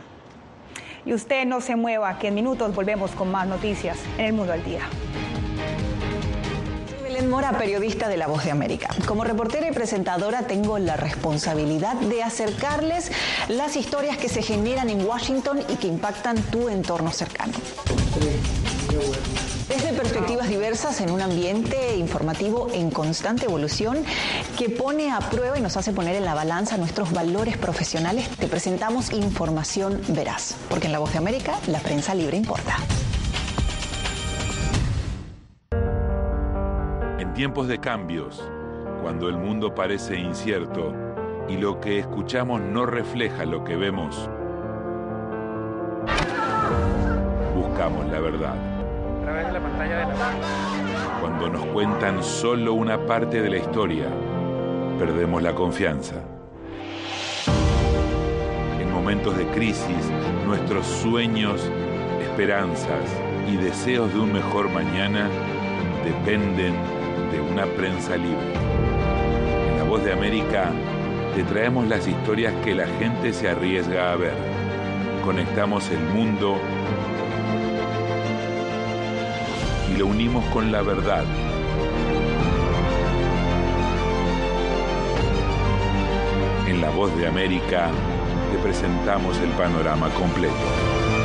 Y 1.07 1.13
usted 1.13 1.47
no 1.47 1.61
se 1.61 1.77
mueva, 1.77 2.19
que 2.19 2.29
en 2.29 2.35
minutos 2.35 2.75
volvemos 2.75 3.13
con 3.13 3.31
más 3.31 3.47
noticias 3.47 3.97
en 4.19 4.25
el 4.25 4.33
mundo 4.33 4.55
al 4.55 4.65
día. 4.65 4.81
Belén 7.15 7.31
Mora, 7.31 7.57
periodista 7.57 8.09
de 8.09 8.17
La 8.17 8.27
Voz 8.27 8.43
de 8.43 8.51
América. 8.51 8.89
Como 9.07 9.23
reportera 9.23 9.69
y 9.69 9.71
presentadora 9.71 10.49
tengo 10.49 10.81
la 10.81 10.97
responsabilidad 10.97 11.95
de 11.95 12.25
acercarles 12.25 13.13
las 13.47 13.77
historias 13.77 14.17
que 14.17 14.29
se 14.29 14.43
generan 14.43 14.91
en 14.91 15.07
Washington 15.07 15.61
y 15.69 15.77
que 15.77 15.87
impactan 15.87 16.37
tu 16.51 16.69
entorno 16.69 17.13
cercano. 17.13 17.53
Desde 19.69 19.93
perspectivas 19.93 20.49
diversas 20.49 21.01
en 21.03 21.13
un 21.13 21.23
ambiente 21.23 21.97
informativo 21.99 22.67
en 22.73 22.91
constante 22.91 23.45
evolución 23.45 24.05
que 24.59 24.69
pone 24.69 25.13
a 25.13 25.21
prueba 25.21 25.57
y 25.57 25.61
nos 25.61 25.77
hace 25.77 25.93
poner 25.93 26.17
en 26.17 26.25
la 26.25 26.35
balanza 26.35 26.77
nuestros 26.79 27.13
valores 27.13 27.57
profesionales, 27.57 28.29
te 28.41 28.49
presentamos 28.49 29.13
información 29.13 30.03
veraz, 30.09 30.57
porque 30.69 30.87
en 30.87 30.93
La 30.93 30.99
Voz 30.99 31.13
de 31.13 31.19
América 31.19 31.61
la 31.69 31.79
prensa 31.79 32.13
libre 32.13 32.37
importa. 32.37 32.77
Tiempos 37.35 37.67
de 37.67 37.81
cambios, 37.81 38.49
cuando 39.03 39.29
el 39.29 39.37
mundo 39.37 39.75
parece 39.75 40.17
incierto 40.17 40.95
y 41.49 41.57
lo 41.57 41.81
que 41.81 41.99
escuchamos 41.99 42.61
no 42.61 42.87
refleja 42.87 43.45
lo 43.45 43.65
que 43.65 43.75
vemos, 43.75 44.31
buscamos 47.57 48.07
la 48.07 48.21
verdad. 48.21 48.55
Cuando 51.21 51.49
nos 51.49 51.67
cuentan 51.67 52.23
solo 52.23 52.75
una 52.75 53.05
parte 53.05 53.43
de 53.43 53.51
la 53.51 53.57
historia, 53.57 54.07
perdemos 54.97 55.43
la 55.43 55.55
confianza. 55.57 56.15
En 58.81 58.93
momentos 58.93 59.37
de 59.37 59.47
crisis, 59.49 60.11
nuestros 60.47 60.87
sueños, 60.87 61.69
esperanzas 62.23 63.11
y 63.53 63.57
deseos 63.57 64.15
de 64.15 64.21
un 64.21 64.33
mejor 64.33 64.71
mañana 64.71 65.29
dependen 66.05 66.94
de 67.35 67.41
una 67.41 67.67
prensa 67.67 68.17
libre. 68.17 68.53
En 69.71 69.79
La 69.79 69.85
Voz 69.85 70.05
de 70.05 70.13
América 70.13 70.71
te 71.35 71.43
traemos 71.43 71.89
las 71.89 72.07
historias 72.07 72.55
que 72.65 72.75
la 72.75 72.87
gente 72.87 73.33
se 73.33 73.49
arriesga 73.49 74.13
a 74.13 74.17
ver. 74.17 74.35
Conectamos 75.25 75.91
el 75.91 75.99
mundo 75.99 76.57
y 79.93 79.97
lo 79.97 80.07
unimos 80.07 80.45
con 80.47 80.71
la 80.71 80.83
verdad. 80.83 81.25
En 86.69 86.81
La 86.81 86.91
Voz 86.91 87.17
de 87.17 87.27
América 87.27 87.91
te 88.53 88.59
presentamos 88.59 89.37
el 89.41 89.51
panorama 89.51 90.09
completo. 90.11 91.24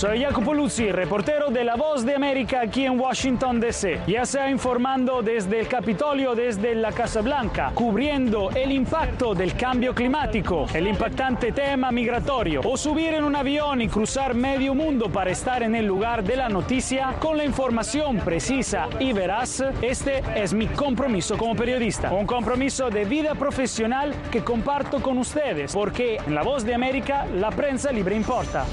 Soy 0.00 0.22
Jacopo 0.22 0.54
Luzzi, 0.54 0.90
reportero 0.90 1.50
de 1.50 1.62
La 1.62 1.76
Voz 1.76 2.06
de 2.06 2.14
América 2.14 2.62
aquí 2.62 2.86
en 2.86 2.98
Washington, 2.98 3.60
D.C. 3.60 4.00
Ya 4.06 4.24
sea 4.24 4.48
informando 4.48 5.20
desde 5.20 5.60
el 5.60 5.68
Capitolio, 5.68 6.34
desde 6.34 6.74
la 6.74 6.90
Casa 6.90 7.20
Blanca, 7.20 7.70
cubriendo 7.74 8.48
el 8.52 8.72
impacto 8.72 9.34
del 9.34 9.54
cambio 9.54 9.94
climático, 9.94 10.66
el 10.72 10.86
impactante 10.86 11.52
tema 11.52 11.92
migratorio, 11.92 12.62
o 12.64 12.78
subir 12.78 13.12
en 13.12 13.24
un 13.24 13.36
avión 13.36 13.82
y 13.82 13.88
cruzar 13.88 14.32
medio 14.32 14.74
mundo 14.74 15.10
para 15.12 15.32
estar 15.32 15.62
en 15.62 15.74
el 15.74 15.84
lugar 15.84 16.24
de 16.24 16.36
la 16.36 16.48
noticia 16.48 17.16
con 17.18 17.36
la 17.36 17.44
información 17.44 18.20
precisa 18.20 18.88
y 19.00 19.12
veraz, 19.12 19.62
este 19.82 20.22
es 20.34 20.54
mi 20.54 20.66
compromiso 20.68 21.36
como 21.36 21.54
periodista. 21.54 22.10
Un 22.10 22.26
compromiso 22.26 22.88
de 22.88 23.04
vida 23.04 23.34
profesional 23.34 24.14
que 24.32 24.42
comparto 24.42 25.02
con 25.02 25.18
ustedes, 25.18 25.74
porque 25.74 26.16
en 26.26 26.34
La 26.34 26.42
Voz 26.42 26.64
de 26.64 26.74
América 26.74 27.26
la 27.34 27.50
prensa 27.50 27.92
libre 27.92 28.16
importa. 28.16 28.64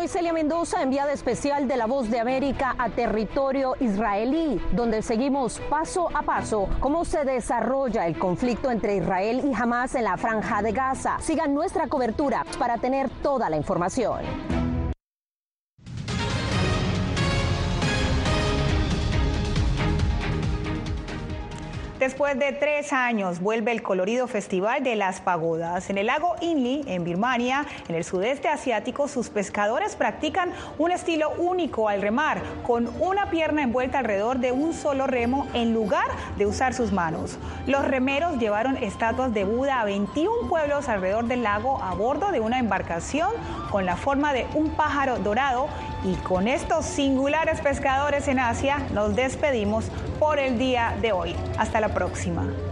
Soy 0.00 0.08
Celia 0.08 0.32
Mendoza, 0.32 0.82
enviada 0.82 1.12
especial 1.12 1.68
de 1.68 1.76
La 1.76 1.84
Voz 1.84 2.08
de 2.08 2.18
América 2.18 2.74
a 2.78 2.88
territorio 2.88 3.74
israelí, 3.80 4.58
donde 4.72 5.02
seguimos 5.02 5.60
paso 5.68 6.08
a 6.16 6.22
paso 6.22 6.70
cómo 6.80 7.04
se 7.04 7.26
desarrolla 7.26 8.06
el 8.06 8.18
conflicto 8.18 8.70
entre 8.70 8.96
Israel 8.96 9.42
y 9.44 9.52
Hamas 9.54 9.94
en 9.96 10.04
la 10.04 10.16
franja 10.16 10.62
de 10.62 10.72
Gaza. 10.72 11.18
Sigan 11.20 11.52
nuestra 11.52 11.86
cobertura 11.88 12.46
para 12.58 12.78
tener 12.78 13.10
toda 13.22 13.50
la 13.50 13.58
información. 13.58 14.79
Después 22.00 22.38
de 22.38 22.52
tres 22.52 22.94
años 22.94 23.40
vuelve 23.40 23.72
el 23.72 23.82
colorido 23.82 24.26
Festival 24.26 24.82
de 24.82 24.96
las 24.96 25.20
Pagodas. 25.20 25.90
En 25.90 25.98
el 25.98 26.06
lago 26.06 26.34
Inli, 26.40 26.82
en 26.86 27.04
Birmania, 27.04 27.66
en 27.90 27.94
el 27.94 28.04
sudeste 28.04 28.48
asiático, 28.48 29.06
sus 29.06 29.28
pescadores 29.28 29.96
practican 29.96 30.50
un 30.78 30.92
estilo 30.92 31.28
único 31.36 31.90
al 31.90 32.00
remar, 32.00 32.40
con 32.62 32.88
una 33.02 33.28
pierna 33.28 33.62
envuelta 33.62 33.98
alrededor 33.98 34.38
de 34.38 34.50
un 34.50 34.72
solo 34.72 35.06
remo 35.06 35.46
en 35.52 35.74
lugar 35.74 36.06
de 36.38 36.46
usar 36.46 36.72
sus 36.72 36.90
manos. 36.90 37.36
Los 37.66 37.84
remeros 37.84 38.38
llevaron 38.38 38.78
estatuas 38.78 39.34
de 39.34 39.44
Buda 39.44 39.82
a 39.82 39.84
21 39.84 40.48
pueblos 40.48 40.88
alrededor 40.88 41.26
del 41.26 41.42
lago 41.42 41.82
a 41.82 41.92
bordo 41.92 42.32
de 42.32 42.40
una 42.40 42.58
embarcación 42.60 43.28
con 43.70 43.84
la 43.84 43.96
forma 43.96 44.32
de 44.32 44.46
un 44.54 44.70
pájaro 44.70 45.18
dorado 45.18 45.68
y 46.02 46.14
con 46.14 46.48
estos 46.48 46.86
singulares 46.86 47.60
pescadores 47.60 48.26
en 48.26 48.38
Asia 48.38 48.78
nos 48.94 49.14
despedimos 49.14 49.90
por 50.18 50.38
el 50.38 50.58
día 50.58 50.96
de 51.00 51.12
hoy. 51.12 51.34
Hasta 51.58 51.80
la 51.80 51.89
próxima. 51.92 52.69